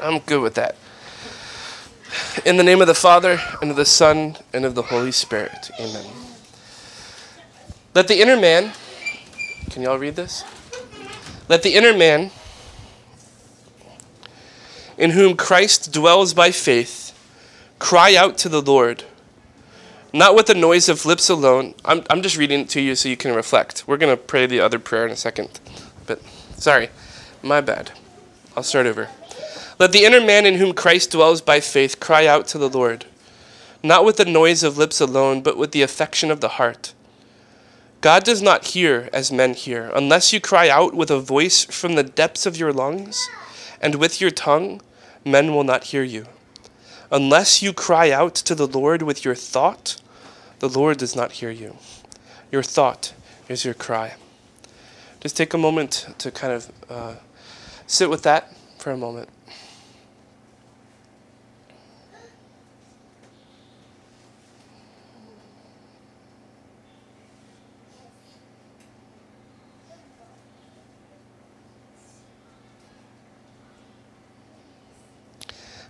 [0.00, 0.76] I'm good with that.
[2.44, 5.70] In the name of the Father, and of the Son, and of the Holy Spirit.
[5.78, 6.06] Amen.
[7.94, 8.72] Let the inner man,
[9.70, 10.44] can y'all read this?
[11.48, 12.30] Let the inner man,
[14.96, 17.12] in whom Christ dwells by faith,
[17.78, 19.04] cry out to the Lord,
[20.12, 21.74] not with the noise of lips alone.
[21.84, 23.84] I'm, I'm just reading it to you so you can reflect.
[23.86, 25.60] We're going to pray the other prayer in a second.
[26.06, 26.22] But
[26.56, 26.90] sorry,
[27.42, 27.92] my bad.
[28.56, 29.08] I'll start over.
[29.78, 33.04] Let the inner man in whom Christ dwells by faith cry out to the Lord,
[33.82, 36.94] not with the noise of lips alone, but with the affection of the heart.
[38.00, 41.94] God does not hear as men hear, unless you cry out with a voice from
[41.94, 43.28] the depths of your lungs,
[43.80, 44.80] and with your tongue,
[45.24, 46.26] men will not hear you.
[47.10, 50.00] Unless you cry out to the Lord with your thought,
[50.58, 51.76] the Lord does not hear you.
[52.52, 53.14] Your thought
[53.48, 54.14] is your cry.
[55.20, 57.14] Just take a moment to kind of uh,
[57.86, 59.28] sit with that for a moment.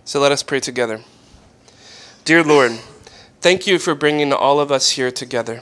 [0.09, 1.01] So let us pray together.
[2.25, 2.71] Dear Lord,
[3.41, 5.61] thank you for bringing all of us here together.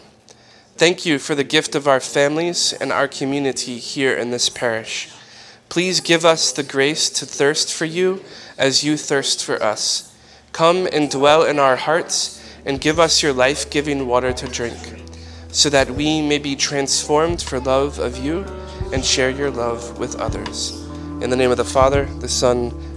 [0.77, 5.09] Thank you for the gift of our families and our community here in this parish.
[5.67, 8.23] Please give us the grace to thirst for you
[8.57, 10.15] as you thirst for us.
[10.53, 15.03] Come and dwell in our hearts and give us your life giving water to drink,
[15.49, 18.45] so that we may be transformed for love of you
[18.93, 20.87] and share your love with others.
[21.19, 22.71] In the name of the Father, the Son,